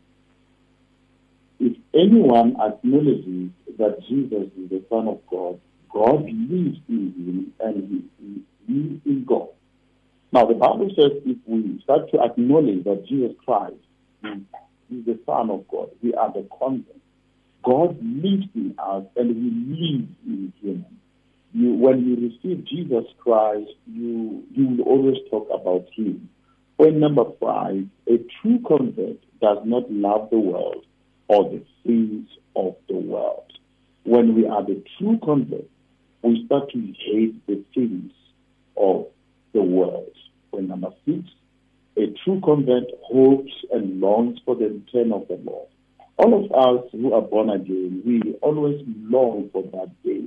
if 1.58 1.76
anyone 1.92 2.56
acknowledges 2.60 3.50
that 3.78 3.98
Jesus 4.08 4.48
is 4.56 4.70
the 4.70 4.82
Son 4.88 5.08
of 5.08 5.20
God, 5.30 5.60
God 5.92 6.24
lives 6.24 6.78
in 6.88 7.12
him 7.16 7.52
and 7.60 8.06
he, 8.18 8.72
lives 8.72 9.00
in 9.04 9.24
God. 9.26 9.48
Now 10.32 10.46
the 10.46 10.54
Bible 10.54 10.88
says 10.96 11.20
if 11.26 11.36
we 11.46 11.80
start 11.82 12.10
to 12.12 12.22
acknowledge 12.22 12.84
that 12.84 13.04
Jesus 13.06 13.32
Christ 13.44 13.74
is 14.24 15.04
the 15.04 15.18
Son 15.26 15.50
of 15.50 15.66
God, 15.68 15.90
we 16.02 16.14
are 16.14 16.32
the 16.32 16.48
convert 16.58 16.99
God 17.62 17.98
lives 18.02 18.46
in 18.54 18.74
us 18.78 19.04
and 19.16 19.28
we 19.28 19.50
live 19.76 20.08
in 20.26 20.52
him. 20.62 20.86
You, 21.52 21.74
when 21.74 22.06
you 22.06 22.14
receive 22.16 22.64
Jesus 22.64 23.04
Christ, 23.18 23.70
you, 23.86 24.44
you 24.52 24.68
will 24.68 24.82
always 24.82 25.16
talk 25.30 25.48
about 25.52 25.86
him. 25.94 26.28
Point 26.76 26.96
number 26.96 27.24
five, 27.40 27.86
a 28.06 28.18
true 28.40 28.60
convert 28.66 29.18
does 29.40 29.58
not 29.64 29.90
love 29.90 30.30
the 30.30 30.38
world 30.38 30.84
or 31.28 31.44
the 31.50 31.62
things 31.84 32.28
of 32.56 32.76
the 32.88 32.96
world. 32.96 33.52
When 34.04 34.34
we 34.34 34.46
are 34.46 34.64
the 34.64 34.82
true 34.98 35.18
convert, 35.22 35.68
we 36.22 36.44
start 36.46 36.70
to 36.70 36.78
hate 36.78 37.46
the 37.46 37.62
things 37.74 38.12
of 38.76 39.06
the 39.52 39.62
world. 39.62 40.12
Point 40.50 40.68
number 40.68 40.90
six, 41.04 41.20
a 41.96 42.14
true 42.24 42.40
convert 42.42 42.84
hopes 43.02 43.52
and 43.72 44.00
longs 44.00 44.38
for 44.44 44.54
the 44.54 44.68
return 44.68 45.12
of 45.12 45.28
the 45.28 45.38
Lord. 45.44 45.68
All 46.22 46.44
of 46.44 46.52
us 46.52 46.90
who 46.92 47.14
are 47.14 47.22
born 47.22 47.48
again, 47.48 48.02
we 48.04 48.34
always 48.42 48.84
long 48.86 49.48
for 49.54 49.62
that 49.72 49.90
day 50.04 50.26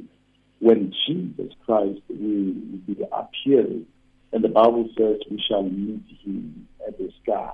when 0.57 0.91
Jesus 1.05 1.53
Christ 1.67 1.99
will 2.09 2.53
be 2.87 2.97
appearing. 3.11 3.85
And 4.31 4.43
the 4.43 4.49
Bible 4.49 4.89
says 4.97 5.17
we 5.29 5.39
shall 5.47 5.61
meet 5.61 6.01
him 6.25 6.67
at 6.87 6.97
the 6.97 7.11
sky. 7.21 7.51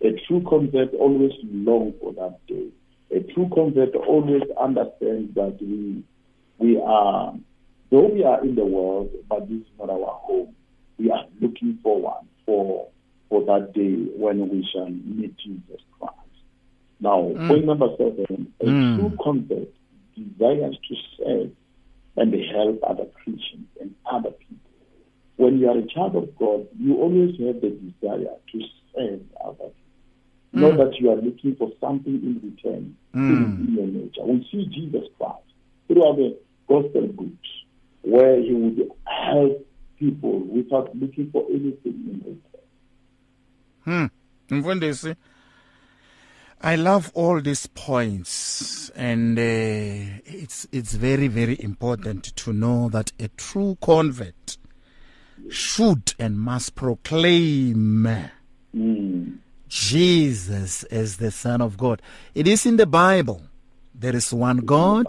A 0.00 0.12
true 0.26 0.42
convert 0.48 0.94
always 0.94 1.32
long 1.44 1.92
for 2.00 2.14
that 2.14 2.38
day. 2.46 2.68
A 3.14 3.20
true 3.34 3.50
convert 3.52 3.94
always 3.94 4.44
understands 4.58 5.34
that 5.34 5.58
we 5.60 6.02
we 6.58 6.80
are 6.82 7.34
though 7.90 8.08
we 8.08 8.24
are 8.24 8.42
in 8.42 8.54
the 8.54 8.64
world, 8.64 9.10
but 9.28 9.46
this 9.50 9.58
is 9.58 9.66
not 9.78 9.90
our 9.90 10.18
home. 10.22 10.54
We 10.98 11.10
are 11.10 11.26
looking 11.42 11.78
forward 11.82 12.24
for 12.46 12.88
for 13.28 13.44
that 13.44 13.74
day 13.74 14.10
when 14.16 14.48
we 14.48 14.66
shall 14.72 14.88
meet 14.88 15.36
Jesus 15.36 15.82
Christ. 15.98 16.21
Now, 17.02 17.18
mm. 17.18 17.48
point 17.48 17.64
number 17.64 17.88
seven, 17.98 18.52
a 18.60 18.64
mm. 18.64 18.96
true 18.96 19.18
convert 19.20 19.68
desires 20.14 20.78
to 20.88 20.94
serve 21.18 21.50
and 22.16 22.34
help 22.54 22.80
other 22.86 23.06
Christians 23.06 23.66
and 23.80 23.92
other 24.06 24.30
people. 24.30 24.70
When 25.34 25.58
you 25.58 25.68
are 25.68 25.78
a 25.78 25.86
child 25.88 26.14
of 26.14 26.38
God, 26.38 26.68
you 26.78 26.94
always 26.98 27.30
have 27.40 27.60
the 27.60 27.70
desire 27.70 28.36
to 28.52 28.60
serve 28.94 29.20
others. 29.44 29.74
Mm. 30.54 30.60
Not 30.60 30.76
that 30.76 31.00
you 31.00 31.10
are 31.10 31.16
looking 31.16 31.56
for 31.56 31.72
something 31.80 32.14
in 32.14 32.54
return 32.54 32.96
mm. 33.12 33.68
in 33.68 33.74
your 33.74 33.86
nature. 33.86 34.22
We 34.24 34.46
see 34.52 34.66
Jesus 34.66 35.08
Christ 35.18 35.42
throughout 35.88 36.18
the 36.18 36.38
gospel 36.68 37.08
books 37.08 37.48
where 38.02 38.40
he 38.40 38.52
would 38.52 38.90
help 39.06 39.66
people 39.98 40.38
without 40.38 40.94
looking 40.94 41.32
for 41.32 41.46
anything 41.50 41.76
in 41.84 42.38
return. 43.84 44.10
Hmm. 44.48 44.60
I 46.64 46.76
love 46.76 47.10
all 47.14 47.40
these 47.40 47.66
points, 47.66 48.88
and 48.94 49.36
uh, 49.36 49.42
it's 50.24 50.68
it's 50.70 50.94
very 50.94 51.26
very 51.26 51.60
important 51.60 52.36
to 52.36 52.52
know 52.52 52.88
that 52.90 53.10
a 53.18 53.26
true 53.36 53.76
convert 53.80 54.58
should 55.50 56.14
and 56.20 56.38
must 56.38 56.76
proclaim 56.76 58.06
mm. 58.72 59.38
Jesus 59.68 60.84
as 60.84 61.16
the 61.16 61.32
Son 61.32 61.60
of 61.60 61.76
God. 61.76 62.00
It 62.32 62.46
is 62.46 62.64
in 62.64 62.76
the 62.76 62.86
Bible. 62.86 63.42
There 63.92 64.14
is 64.14 64.32
one 64.32 64.58
God. 64.58 65.06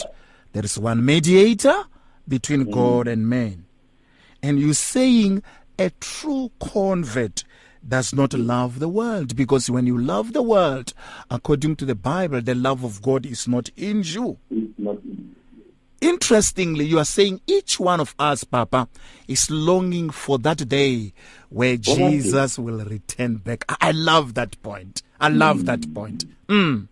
There 0.54 0.66
is 0.66 0.80
one 0.80 1.06
mediator 1.06 1.84
between 2.28 2.72
God 2.72 3.08
and 3.08 3.30
man. 3.30 3.66
And 4.42 4.60
you're 4.60 4.74
saying 4.74 5.44
a 5.78 5.92
true 6.00 6.52
convert 6.60 7.44
does 7.88 8.14
not 8.14 8.34
love 8.34 8.80
the 8.80 8.88
world 8.88 9.36
because 9.36 9.70
when 9.70 9.86
you 9.86 9.98
love 9.98 10.34
the 10.34 10.42
world, 10.42 10.94
according 11.30 11.76
to 11.78 11.86
the 11.86 11.96
Bible, 11.96 12.42
the 12.42 12.56
love 12.56 12.84
of 12.84 13.02
God 13.02 13.26
is 13.26 13.48
not 13.48 13.70
in 13.76 14.04
you. 14.04 14.38
Not 14.78 14.96
in 15.04 15.36
Interestingly, 16.04 16.84
you 16.84 17.00
are 17.00 17.06
saying 17.06 17.40
each 17.48 17.80
one 17.80 18.02
of 18.02 18.14
us, 18.20 18.44
Papa, 18.44 18.90
is 19.30 19.50
longing 19.50 20.10
for 20.10 20.38
that 20.40 20.68
day 20.68 21.14
where 21.48 21.78
that. 21.78 21.82
Jesus 21.82 22.60
will 22.60 22.84
return 22.84 23.38
back. 23.38 23.64
I 23.82 23.92
love 23.92 24.34
that 24.34 24.62
point. 24.62 25.02
I 25.22 25.30
love 25.30 25.66
that 25.66 25.94
point. 25.94 26.26
Mm, 26.50 26.90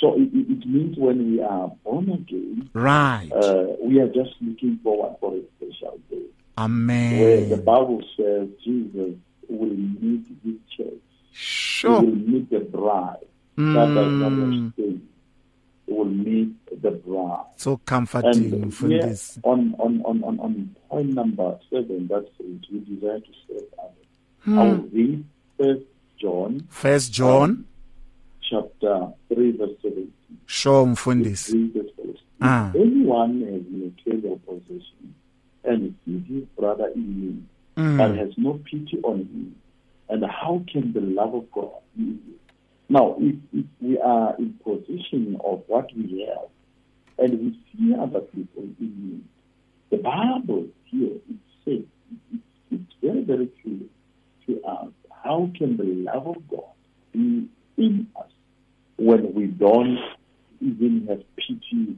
So 0.00 0.14
it, 0.14 0.28
it 0.32 0.46
it 0.52 0.68
means 0.68 0.96
when 0.96 1.32
we 1.32 1.42
are 1.42 1.72
born 1.82 2.08
again, 2.10 2.70
right. 2.74 3.28
uh, 3.34 3.74
we 3.82 3.98
are 3.98 4.06
just 4.06 4.30
looking 4.40 4.78
forward 4.84 5.16
for 5.18 5.34
a 5.34 5.40
special 5.56 5.98
day 6.08 6.22
Amen. 6.56 7.18
where 7.20 7.44
the 7.56 7.56
Bible 7.56 8.04
says 8.16 8.48
Jesus 8.64 9.16
will 9.48 9.74
meet 9.74 10.26
his 10.44 10.54
church. 10.76 11.00
Sure. 11.32 12.00
will 12.00 12.14
meet 12.14 12.50
the 12.50 12.60
bride. 12.60 13.18
That 13.56 13.94
does 13.94 14.12
not 14.12 14.32
Mm. 14.32 14.72
He 14.76 15.92
will 15.92 16.04
meet 16.06 16.82
the 16.82 16.90
bride. 16.92 17.44
so 17.56 17.76
comforting 17.84 18.52
And 18.62 18.74
for 18.74 18.88
here 18.88 19.02
this. 19.02 19.38
on, 19.44 19.74
on, 19.78 20.00
on, 20.04 20.24
on, 20.24 20.40
on 20.40 20.74
point 20.88 21.10
number 21.14 21.58
seven, 21.70 22.08
that 22.08 22.26
says 22.38 22.56
we 22.72 22.80
desire 22.80 23.20
to 23.20 23.32
serve 23.46 23.62
others. 23.78 24.08
I 24.46 24.50
Hmm. 24.50 24.56
will 24.58 24.88
read 24.92 25.24
First 25.58 25.82
John 26.18 26.64
First 26.68 27.12
John, 27.12 27.64
chapter 28.48 29.08
three, 29.28 29.52
verse 29.52 29.70
seventeen. 29.82 30.12
sure 30.46 30.86
mfundisi. 30.86 31.52
Read 31.52 31.76
as 31.76 31.90
follows. 31.96 32.18
Ah. 32.40 32.70
If 32.70 32.76
anyone 32.80 33.40
has 33.42 33.62
material 33.70 34.40
possession 34.46 35.14
and 35.64 35.94
sees 36.04 36.22
his 36.28 36.44
brother 36.58 36.88
in 36.94 37.20
need, 37.20 37.42
Mm. 37.76 37.98
but 37.98 38.16
has 38.16 38.30
no 38.36 38.60
pity 38.70 39.00
on 39.02 39.18
him, 39.20 39.56
and 40.08 40.24
how 40.24 40.62
can 40.70 40.92
the 40.92 41.00
love 41.00 41.34
of 41.34 41.50
God 41.50 41.72
be? 41.96 42.18
Now, 42.88 43.16
if, 43.18 43.36
if 43.52 43.66
we 43.80 43.98
are 43.98 44.36
in 44.36 44.54
possession 44.62 45.38
of 45.44 45.64
what 45.66 45.88
we 45.96 46.28
have, 46.28 46.48
and 47.18 47.40
we 47.40 47.58
see 47.72 47.94
other 47.98 48.20
people 48.20 48.62
in 48.62 48.76
need, 48.78 49.24
the 49.90 49.96
Bible 49.96 50.68
here 50.84 51.16
it 51.28 51.36
says 51.64 51.84
it, 52.32 52.40
it's 52.70 52.92
very 53.02 53.22
very 53.22 53.48
clear 53.62 53.88
to 54.46 54.62
us 54.64 54.88
how 55.22 55.50
can 55.56 55.76
the 55.76 55.84
love 55.84 56.26
of 56.26 56.48
God 56.48 56.74
be 57.12 57.48
in 57.76 58.06
us 58.16 58.30
when 58.96 59.34
we 59.34 59.46
don't 59.46 59.98
even 60.60 61.06
have 61.08 61.22
pity 61.36 61.93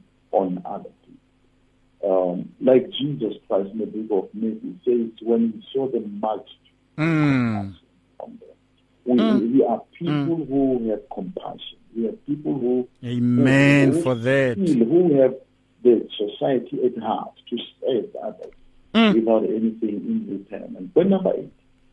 like 2.67 2.89
Jesus 2.91 3.33
Christ 3.47 3.69
in 3.73 3.79
the 3.79 3.85
book 3.85 4.25
of 4.25 4.29
Matthew 4.41 4.73
says, 4.85 5.11
when 5.21 5.41
he 5.53 5.63
saw 5.73 5.87
the 5.89 5.99
multitude 6.01 6.53
Mm. 6.97 7.75
on 8.19 8.39
them, 8.39 9.39
we, 9.39 9.47
we 9.53 9.63
are 9.63 9.81
people 9.97 10.45
who 10.45 10.89
have 10.89 11.01
compassion. 11.13 11.77
We 11.95 12.07
are 12.09 12.13
people 12.27 12.53
who 12.59 12.87
Amen 13.05 13.91
who 13.93 14.01
for 14.01 14.15
that. 14.15 14.57
feel, 14.57 14.85
who 14.85 15.21
have 15.21 15.35
the 15.83 16.07
society 16.17 16.79
at 16.85 16.97
heart 17.01 17.33
to 17.49 17.57
serve 17.79 18.15
others 18.23 18.53
Mm. 18.93 19.13
without 19.15 19.43
anything 19.43 19.95
in 20.11 20.25
return. 20.49 20.75
And 20.77 20.91
point 20.93 21.09
number 21.09 21.31
eight, 21.37 21.51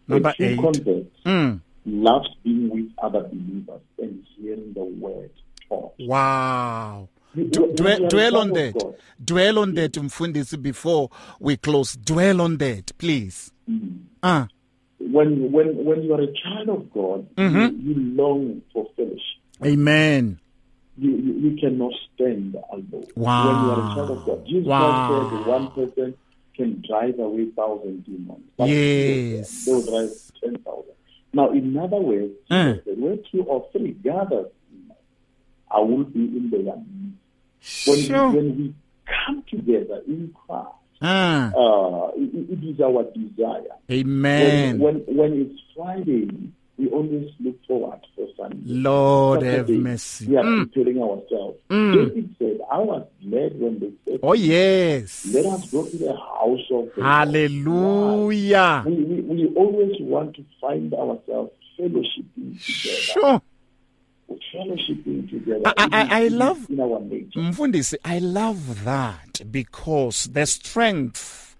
Number 0.08 0.32
eight. 0.38 0.58
convert 0.58 1.22
Mm. 1.24 1.60
loves 1.86 2.28
being 2.42 2.70
with 2.70 2.90
other 2.98 3.20
believers 3.24 3.82
and 4.00 4.24
hearing 4.38 4.72
the 4.72 4.84
word 4.84 5.30
taught. 5.68 5.92
Wow. 6.00 7.08
D- 7.34 7.40
you- 7.42 7.48
you 7.52 7.72
dwell, 7.74 8.08
dwell 8.08 8.36
on 8.38 8.52
that. 8.52 8.74
Dwell 9.24 9.58
on 9.58 9.74
that, 9.74 9.92
Mfundisi, 9.92 10.60
before 10.60 11.10
we 11.40 11.56
close. 11.56 11.96
Dwell 11.96 12.40
on 12.40 12.58
that, 12.58 12.92
please. 12.98 13.52
Mm. 13.70 14.04
Ah, 14.22 14.48
When 15.00 15.52
when 15.52 15.84
when 15.84 16.02
you 16.02 16.14
are 16.14 16.20
a 16.22 16.32
child 16.42 16.68
of 16.68 16.92
God, 16.92 17.26
Mhm. 17.36 17.82
you, 17.82 17.94
you 17.94 17.94
long 18.16 18.62
for 18.72 18.86
fellowship. 18.96 19.40
amen. 19.64 20.38
You, 20.96 21.10
you 21.10 21.32
you 21.50 21.56
cannot 21.60 21.92
stand 22.14 22.56
alone. 22.72 23.06
Wow. 23.16 23.46
When 23.48 23.56
you 23.64 23.70
are 23.72 23.80
a 23.80 23.94
child 23.94 24.10
of 24.10 24.24
God, 24.26 24.46
Jesus 24.46 24.66
Wow. 24.68 25.06
Said 25.08 25.46
one 25.46 25.68
person 25.72 26.14
can 26.56 26.82
drive 26.88 27.18
away 27.18 27.46
thousand 27.56 28.04
demons. 28.04 28.44
But 28.56 28.68
Yes. 28.68 29.64
they 29.66 29.72
will 29.72 29.82
drive 29.82 30.10
ten 30.42 30.56
thousand. 30.62 30.94
Now, 31.32 31.50
in 31.50 31.76
other 31.76 31.96
words. 32.00 32.32
Jesus 32.48 32.84
said, 32.84 32.98
where 33.00 33.16
two 33.32 33.42
or 33.42 33.66
three 33.72 33.90
gather, 34.04 34.44
I 35.70 35.80
will 35.80 36.04
be 36.04 36.20
in 36.20 36.48
the 36.50 36.58
midst. 36.58 37.88
When, 37.88 37.96
Sure. 38.06 38.30
when 38.30 38.56
we 38.56 38.74
come 39.24 39.42
together 39.50 40.00
in 40.06 40.34
Christ, 40.46 40.68
Ah, 41.02 41.52
uh, 41.52 42.10
it, 42.16 42.30
it 42.52 42.64
is 42.64 42.80
our 42.80 43.04
desire. 43.14 43.76
amen. 43.90 44.78
When, 44.78 45.04
when 45.06 45.16
when 45.16 45.32
it's 45.42 45.60
Friday, 45.76 46.30
we 46.78 46.88
always 46.88 47.30
look 47.40 47.56
forward 47.66 48.00
for 48.16 48.26
Sunday. 48.36 48.58
Lord 48.64 49.42
have 49.42 49.68
mercy. 49.68 50.26
We 50.28 50.36
are 50.36 50.44
Mm. 50.44 50.72
preparing 50.72 51.02
ourselves. 51.02 51.58
Mm. 51.70 51.92
David 51.94 52.34
said, 52.38 52.58
"I 52.70 52.78
was 52.78 53.06
glad 53.22 53.60
when 53.60 53.78
they 53.80 53.92
said, 54.04 54.20
Oh, 54.22 54.32
yes. 54.34 55.26
let 55.32 55.46
us 55.46 55.64
go 55.70 55.84
to 55.84 55.96
the 55.98 56.12
house 56.16 56.66
of 56.70 56.90
the 56.94 57.00
Lord." 57.00 57.04
Hallelujah. 57.04 58.84
We, 58.86 58.94
we 58.94 59.20
we 59.22 59.54
always 59.56 59.92
want 60.00 60.34
to 60.36 60.44
find 60.60 60.92
ourselves 60.94 61.50
fellowshipping 61.78 62.58
together. 62.64 63.12
Sure. 63.12 63.42
Fellowshipping 64.54 65.30
together. 65.30 65.62
I- 65.66 65.74
I- 65.76 65.88
I- 65.92 66.18
I 66.18 66.20
it 66.20 66.26
is 66.26 66.32
love- 66.32 66.70
in 66.70 66.80
our 66.80 67.00
nature. 67.00 67.40
Mfundisi, 67.40 67.94
I 68.04 68.18
love 68.20 68.84
that 68.84 69.40
because 69.50 70.28
the 70.32 70.46
strength 70.46 71.56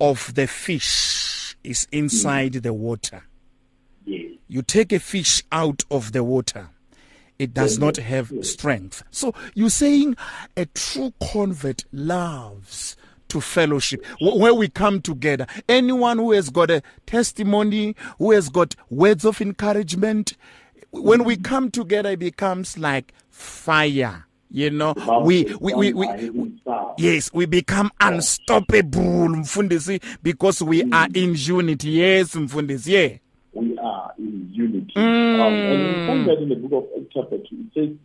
of 0.00 0.34
the 0.34 0.46
fish 0.46 1.56
is 1.62 1.86
inside 1.92 2.54
the 2.54 2.72
water. 2.72 3.24
Yes. 4.06 4.22
You 4.48 4.62
take 4.62 4.92
a 4.92 4.98
fish 5.00 5.42
out 5.52 5.82
of 5.90 6.12
the 6.12 6.22
water, 6.24 6.70
it 7.38 7.52
does 7.52 7.78
not 7.78 7.96
have 7.96 8.32
strength. 8.42 9.02
So 9.10 9.34
you're 9.54 9.68
saying 9.70 10.16
a 10.56 10.66
true 10.66 11.12
convert 11.32 11.84
loves 11.92 12.96
to 13.28 13.40
fellowship 13.40 14.04
where 14.20 14.54
we 14.54 14.68
come 14.68 15.02
together. 15.02 15.46
Anyone 15.68 16.18
who 16.18 16.32
has 16.32 16.48
got 16.48 16.70
a 16.70 16.82
testimony, 17.06 17.96
who 18.18 18.30
has 18.30 18.48
got 18.48 18.74
words 18.88 19.24
of 19.24 19.40
encouragement, 19.40 20.34
when 20.90 21.24
we 21.24 21.36
come 21.36 21.70
together, 21.70 22.10
it 22.10 22.18
becomes 22.18 22.78
like 22.78 23.12
fire. 23.30 24.26
You 24.50 24.70
know, 24.70 24.94
we 25.24 25.44
we 25.60 25.74
we, 25.74 25.92
we, 25.92 26.30
we 26.30 26.60
yes, 26.98 27.32
we 27.32 27.46
become 27.46 27.90
unstoppable, 28.00 29.28
Mfundisi, 29.28 30.02
because 30.22 30.62
we 30.62 30.90
are 30.92 31.08
in 31.14 31.34
unity. 31.34 31.90
Yes, 31.90 32.34
Mfundisi, 32.34 32.86
yeah. 32.92 33.18
we 33.52 33.76
are 33.78 34.12
in 34.18 34.48
unity. 34.52 34.92
Mm. 34.96 35.40
Um, 35.40 35.52
and 35.52 35.86
we 35.86 36.06
find 36.06 36.28
that 36.28 36.42
in 36.42 36.48
the 36.48 36.54
book 36.54 36.84
of 36.84 37.02
Acts 37.02 37.12
chapter 37.12 37.38
2, 37.38 37.44
it 37.50 37.66
says 37.74 37.96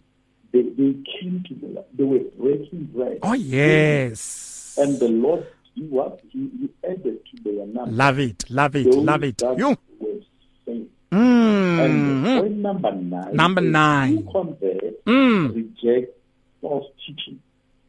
they, 0.52 0.64
they 0.64 0.96
came 1.20 1.44
together, 1.48 1.84
they 1.94 2.04
were 2.04 2.20
breaking 2.38 2.86
bread. 2.94 3.20
Oh 3.22 3.34
yes. 3.34 4.76
And 4.78 5.00
the 5.00 5.10
Lord, 5.10 5.46
he 5.76 5.84
what? 5.84 6.22
He, 6.30 6.50
he 6.60 6.70
added 6.84 7.04
to 7.04 7.44
their 7.44 7.68
number. 7.68 7.92
Love 7.92 8.20
it, 8.20 8.50
love 8.50 8.76
it, 8.76 8.86
those 8.86 8.96
love 8.96 9.24
it. 9.24 9.42
You. 9.58 9.78
were 10.00 10.20
saved. 10.66 10.90
And 11.12 12.26
Mm. 12.26 12.40
point 12.40 12.58
number 12.58 12.92
nine. 12.94 13.36
Number 13.36 13.62
nine. 13.62 14.26
Convert, 14.32 15.06
Mm. 15.06 15.56
reject 15.56 16.18
false 16.62 16.86
teaching. 17.06 17.40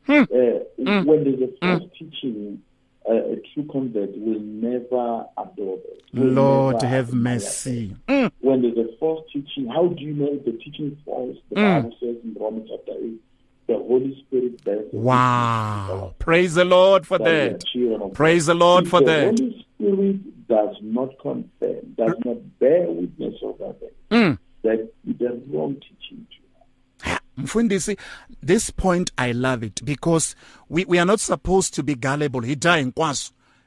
Hmm. 0.07 0.23
Uh, 0.23 1.03
When 1.05 1.25
there's 1.25 1.41
a 1.43 1.49
false 1.61 1.89
teaching, 1.97 2.61
uh, 3.09 3.13
a 3.15 3.37
true 3.55 3.65
convert 3.71 4.11
will 4.19 4.41
never 4.41 5.27
adore 5.39 5.79
it. 5.79 6.03
will 6.13 6.27
Lord 6.33 6.83
have 6.83 7.15
mercy. 7.15 7.95
Mm. 8.09 8.31
When 8.41 8.63
there's 8.63 8.77
a 8.77 8.89
false 8.99 9.25
teaching, 9.33 9.69
how 9.69 9.87
do 9.87 10.03
you 10.03 10.15
know 10.15 10.27
if 10.33 10.45
the 10.45 10.53
teaching 10.53 10.87
is 10.93 10.99
false? 11.05 11.37
The 11.51 11.57
Mm. 11.57 11.83
Bible 11.83 11.97
says 12.01 12.17
in 12.25 12.37
Romans 12.39 12.69
chapter 12.71 12.93
8, 13.01 13.21
the 13.69 13.75
Holy 13.79 14.17
Spirit 14.27 14.65
bears 14.65 14.93
Wow. 14.93 16.15
Praise 16.19 16.55
the 16.55 16.65
Lord 16.65 17.07
for 17.07 17.19
that 17.19 17.61
that. 17.63 18.13
Praise 18.15 18.47
the 18.47 18.55
Lord 18.55 18.85
If 18.85 18.91
for 18.91 19.01
the 19.01 19.07
that. 19.07 19.25
Holy 19.39 19.65
Spirit 19.79 20.42
does 20.53 20.77
not 20.83 21.09
confirm, 21.19 21.95
does 21.97 22.15
not 22.27 22.59
bear 22.59 22.91
witness 22.91 23.37
of 23.43 23.57
that, 23.59 23.77
Mm. 24.11 24.39
that 24.63 24.81
it 25.09 25.21
is 25.21 25.49
wrong 25.49 25.77
teaching 25.77 26.27
to. 26.31 26.37
Mfundisi, 27.39 27.99
this 28.43 28.69
point 28.71 29.11
I 29.17 29.33
love 29.33 29.63
it 29.63 29.83
because 29.83 30.37
we, 30.69 30.85
we 30.85 30.99
are 30.99 31.07
not 31.07 31.21
supposed 31.21 31.73
to 31.75 31.83
be 31.83 31.95
gullible. 31.95 32.43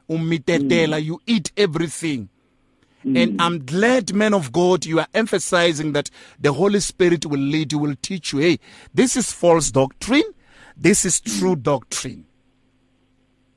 Umitetela, 0.08 1.04
you 1.04 1.20
eat 1.26 1.52
everything. 1.58 2.30
And 3.04 3.42
I'm 3.42 3.66
glad, 3.66 4.14
man 4.14 4.34
of 4.36 4.52
God, 4.52 4.86
you 4.86 5.00
are 5.00 5.08
emphasizing 5.14 5.94
that 5.94 6.10
the 6.40 6.54
Holy 6.54 6.80
Spirit 6.80 7.26
will 7.26 7.40
lead 7.40 7.72
you, 7.72 7.80
will 7.80 7.96
teach 8.02 8.34
you. 8.34 8.40
Hey, 8.40 8.60
this 8.94 9.16
is 9.16 9.32
false 9.32 9.72
doctrine. 9.72 10.24
This 10.78 11.06
is 11.06 11.20
true 11.22 11.56
doctrine. 11.56 12.26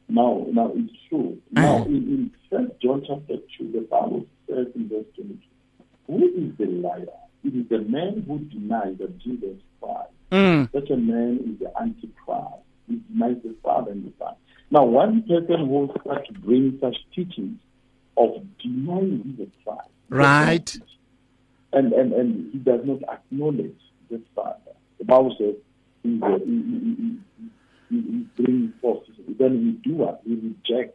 Now, 0.09 0.47
now 0.53 0.73
it's 0.75 0.93
true. 1.09 1.39
Ah. 1.57 1.61
Now, 1.61 1.85
in, 1.85 1.95
in 1.95 2.31
First 2.51 2.81
John 2.83 3.03
chapter 3.07 3.37
2, 3.59 3.73
the 3.73 3.81
Bible 3.91 4.25
says 4.49 4.67
in 4.75 4.89
verse 4.89 5.05
22, 5.17 5.39
Who 6.07 6.25
is 6.25 6.57
the 6.59 6.67
liar? 6.67 7.07
It 7.45 7.55
is 7.55 7.69
the 7.69 7.79
man 7.81 8.25
who 8.27 8.39
denies 8.39 8.97
that 8.99 9.19
Jesus 9.19 9.59
Christ. 9.81 10.11
Mm. 10.33 10.73
Such 10.73 10.91
a 10.91 10.97
man 10.97 11.41
is 11.47 11.59
the 11.61 11.71
Antichrist. 11.81 12.65
He 12.89 12.97
denies 13.13 13.37
the 13.45 13.55
Father 13.63 13.93
and 13.93 14.05
the 14.07 14.13
Son. 14.19 14.35
Now, 14.71 14.85
one 14.85 15.23
person 15.23 15.67
who 15.69 15.91
starts 16.03 16.27
to 16.29 16.35
bring 16.35 16.79
such 16.81 16.97
teachings 17.15 17.59
of 18.17 18.31
denying 18.63 19.23
Jesus 19.25 19.53
Christ, 19.65 19.89
Right. 20.11 20.77
and, 21.73 21.93
and, 21.93 22.13
and 22.13 22.53
he 22.53 22.59
does 22.59 22.81
not 22.85 23.03
acknowledge 23.11 23.77
this 24.11 24.21
Father. 24.35 24.57
The 24.99 25.05
Bible 25.05 25.35
says 25.39 25.55
he's, 26.03 26.21
he, 26.45 26.63
he, 26.99 27.19
brings 27.91 28.72
forth. 28.80 29.03
Then 29.39 29.53
we 29.84 29.91
do 29.91 29.97
what? 29.97 30.26
We 30.26 30.34
reject. 30.36 30.95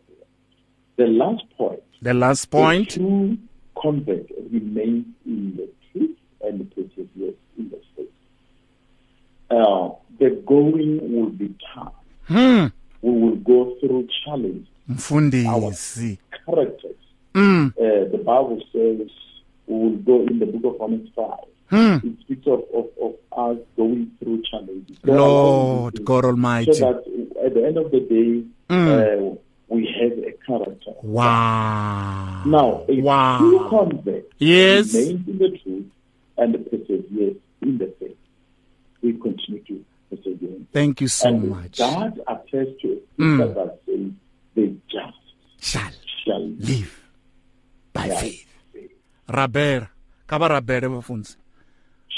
The 0.95 1.07
last 1.07 1.43
point. 1.57 1.81
The 2.01 2.13
last 2.13 2.51
The 2.51 2.57
point. 2.57 2.89
true 2.91 3.37
convert 3.81 4.29
remains 4.51 5.05
in 5.25 5.55
the 5.55 5.67
truth 5.91 6.17
and 6.41 6.69
perseveres 6.75 7.33
in 7.57 7.69
the 7.69 7.79
faith. 7.95 8.07
Uh, 9.49 9.89
the 10.19 10.41
going 10.45 10.99
will 11.15 11.29
be 11.29 11.55
tough. 11.73 11.93
Hmm. 12.27 12.67
We 13.01 13.11
will 13.11 13.35
go 13.37 13.75
through 13.79 14.07
challenges. 14.23 14.67
Mfundisi. 14.89 16.17
Characters. 16.45 16.95
Mm. 17.33 17.69
Uh, 17.71 18.11
the 18.11 18.17
Bible 18.23 18.61
says 18.71 19.09
we 19.67 19.75
will 19.75 19.97
go 19.97 20.25
in 20.27 20.37
the 20.39 20.45
book 20.45 20.75
of 20.75 20.79
Romans 20.79 21.09
5. 21.15 21.25
Hmm. 21.73 22.07
It 22.07 22.19
speaks 22.21 22.45
of, 22.45 22.61
of, 22.73 22.85
of 23.01 23.13
us 23.35 23.57
going 23.75 24.11
through 24.19 24.43
challenges. 24.49 24.97
God 25.03 25.15
Lord 25.15 26.05
God 26.05 26.25
Almighty. 26.25 26.73
So 26.73 26.79
that 26.85 27.45
at 27.45 27.53
the 27.55 27.65
end 27.65 27.77
of 27.77 27.89
the 27.91 27.99
day, 28.01 28.43
Mm. 28.69 28.87
uh, 28.87 29.35
we 29.67 29.85
have 29.99 30.17
a 30.19 30.31
character. 30.45 30.93
Wow. 31.01 32.43
Now, 32.45 32.85
a 32.87 33.01
Wow. 33.01 33.37
true 33.39 33.69
convert 33.69 34.25
Yes. 34.39 34.93
remains 34.93 35.27
in 35.27 35.37
the 35.37 35.49
truth 35.63 35.85
and 36.37 36.53
perseveres 36.69 37.37
in 37.61 37.77
the 37.77 37.87
faith. 37.99 38.17
We 39.01 39.13
continue 39.13 39.61
to 39.63 39.85
persevere. 40.09 40.57
Thank 40.71 41.01
you 41.01 41.07
so 41.07 41.29
and 41.29 41.49
much. 41.49 41.77
God 41.77 42.19
attests 42.27 42.81
to 42.83 43.01
a 43.19 43.21
Mm. 43.21 43.53
that 43.55 43.79
says, 43.85 44.11
the 44.55 44.75
just 44.89 45.17
Shall 45.59 45.91
shall 46.23 46.45
live 46.59 47.01
by 47.93 48.09
faith. 48.09 48.45
faith. 48.71 48.91
Rabera. 49.27 49.89
Kaba 50.27 50.47
rabera 50.49 50.87
bafundisi. 50.89 51.35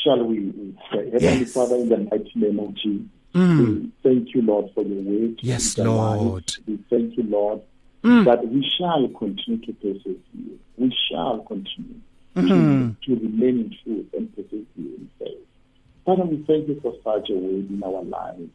Shall 0.06 0.24
we, 0.24 0.52
pray? 0.92 1.06
Heavenly 1.12 1.40
Yes. 1.40 1.54
Father, 1.54 1.76
in 1.78 1.90
the 1.90 1.98
mighty 1.98 2.32
name 2.36 2.60
of 2.60 2.74
Jesus, 2.76 3.08
Mm. 3.34 3.60
we 3.60 3.92
thank 4.04 4.34
you, 4.36 4.42
Lord, 4.44 4.70
for 4.76 4.84
your 4.84 5.02
word. 5.02 5.40
Yes, 5.42 5.78
in 5.78 5.84
the 5.84 5.90
lives. 5.92 6.22
Lord. 6.24 6.52
We 6.68 6.78
thank 6.92 7.18
you, 7.18 7.24
Lord, 7.24 7.62
Mm. 8.04 8.24
that 8.26 8.48
we 8.48 8.64
shall 8.78 9.08
continue 9.10 9.60
to 9.66 9.74
persevere. 9.74 10.58
We 10.78 10.96
shall 11.10 11.40
continue 11.40 12.00
Mhm. 12.36 12.96
to, 13.02 13.16
to 13.16 13.22
remain 13.26 13.60
in 13.62 13.76
truth 13.84 14.14
and 14.14 14.34
persevere 14.36 14.64
in 14.78 15.10
faith. 15.20 15.44
Father, 16.06 16.24
we 16.26 16.38
thank 16.48 16.68
you 16.68 16.80
for 16.82 16.94
such 17.04 17.30
a 17.32 17.34
word 17.34 17.68
in 17.70 17.82
our 17.84 18.04
lives 18.04 18.52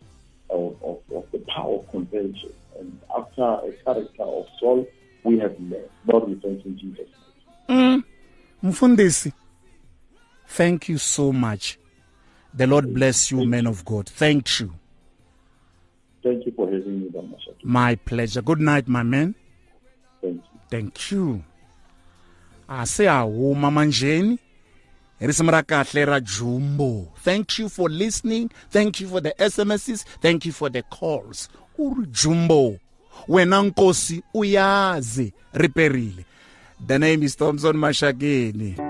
of, 0.51 0.77
of, 0.83 0.99
of 1.15 1.25
the 1.33 1.39
power 1.55 1.81
of 1.81 1.91
conversion. 1.91 2.53
And 2.79 2.99
after 3.19 3.43
a 3.43 3.73
character 3.85 4.23
of 4.23 4.47
Saul, 4.61 4.87
we 5.25 5.39
have 5.41 5.57
learned. 5.61 5.91
Lord, 6.07 6.29
we 6.29 6.35
thank 6.37 6.65
you 6.65 6.71
in 6.71 6.79
Jesus'. 6.79 7.09
Mm. 7.69 8.05
Mfundisi. 8.63 9.33
Thank 10.51 10.89
you 10.89 10.99
so 10.99 11.33
much. 11.33 11.79
The 12.53 12.67
Lord 12.67 12.93
bless 12.93 13.31
you, 13.31 13.47
man 13.47 13.69
of 13.69 13.85
God. 13.85 14.09
Thank 14.09 14.59
you. 14.59 14.73
Thank 16.25 16.45
you 16.45 16.53
for 16.57 16.67
having 16.67 17.03
me, 17.03 17.09
Damasha. 17.09 17.55
My 17.63 17.95
pleasure. 17.95 18.43
Good 18.43 18.61
night, 18.61 18.89
my 18.89 19.05
man. 19.05 19.37
Thank 20.21 20.37
you. 20.37 20.61
Thank 20.69 21.11
you. 21.13 21.45
Ah, 22.69 22.83
Ase 22.83 23.07
ahuma 23.09 23.71
manjeni. 23.71 24.39
Risimu 25.21 25.53
ra 25.53 25.63
kahle 25.63 26.05
ra 26.07 26.19
Jumbo. 26.21 27.13
Thank 27.19 27.59
you 27.61 27.69
for 27.69 27.89
listening. 27.89 28.51
Thank 28.71 29.01
you 29.01 29.09
for 29.09 29.21
the 29.21 29.33
SMSs. 29.39 30.05
Thank 30.21 30.47
you 30.47 30.53
for 30.53 30.69
the 30.69 30.83
calls. 30.83 31.49
Uri 31.79 32.07
Jumbo. 32.07 32.79
Wena 33.29 33.63
nkosi 33.63 34.23
uyazi 34.35 35.33
riperile. 35.53 36.25
The 36.85 36.99
name 36.99 37.23
is 37.23 37.37
Thompson 37.37 37.77
Mashakeni. 37.77 38.90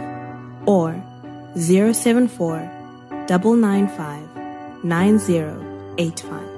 or 0.65 1.01
074 1.55 2.69
995 3.27 4.83
9085. 4.83 6.51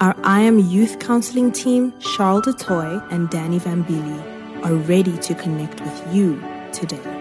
Our 0.00 0.16
I 0.24 0.40
Am 0.40 0.58
Youth 0.58 0.98
Counseling 0.98 1.52
team, 1.52 1.92
Charles 2.00 2.46
DeToy 2.46 3.12
and 3.12 3.28
Danny 3.28 3.58
Vambili, 3.58 4.64
are 4.64 4.74
ready 4.74 5.16
to 5.18 5.34
connect 5.34 5.80
with 5.80 6.14
you 6.14 6.42
today. 6.72 7.19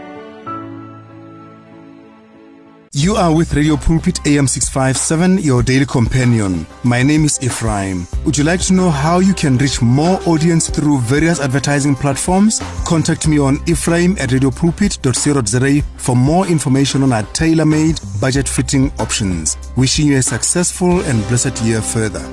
You 2.92 3.14
are 3.18 3.32
with 3.36 3.54
Radio 3.54 3.78
Pulpit 3.78 4.26
AM 4.26 4.48
657, 4.48 5.38
your 5.44 5.62
daily 5.62 5.86
companion. 5.86 6.66
My 6.84 7.04
name 7.04 7.24
is 7.24 7.38
Ephraim. 7.44 8.08
Would 8.26 8.36
you 8.36 8.44
like 8.44 8.62
to 8.62 8.74
know 8.74 8.90
how 8.90 9.20
you 9.20 9.36
can 9.36 9.60
reach 9.60 9.80
more 9.80 10.20
audience 10.26 10.72
through 10.72 10.98
various 11.02 11.40
advertising 11.40 11.94
platforms? 11.94 12.60
Contact 12.88 13.28
me 13.28 13.38
on 13.38 13.60
ephraim 13.68 14.18
at 14.18 14.30
radiopulpit.co.za 14.30 15.82
for 15.98 16.16
more 16.16 16.48
information 16.48 17.04
on 17.04 17.14
our 17.14 17.22
tailor 17.34 17.66
made, 17.66 18.00
budget 18.20 18.50
fitting 18.50 18.92
options. 18.98 19.56
Wishing 19.78 20.08
you 20.08 20.18
a 20.18 20.24
successful 20.24 21.02
and 21.02 21.22
blessed 21.28 21.62
year 21.62 21.84
further. 21.84 22.28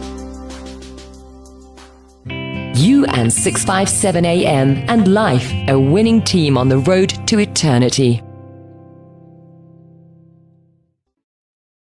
You 2.74 3.04
and 3.04 3.30
657 3.30 4.24
AM 4.24 4.88
and 4.88 5.12
life, 5.12 5.52
a 5.68 5.78
winning 5.78 6.22
team 6.22 6.56
on 6.56 6.70
the 6.70 6.78
road 6.78 7.10
to 7.26 7.40
eternity. 7.40 8.22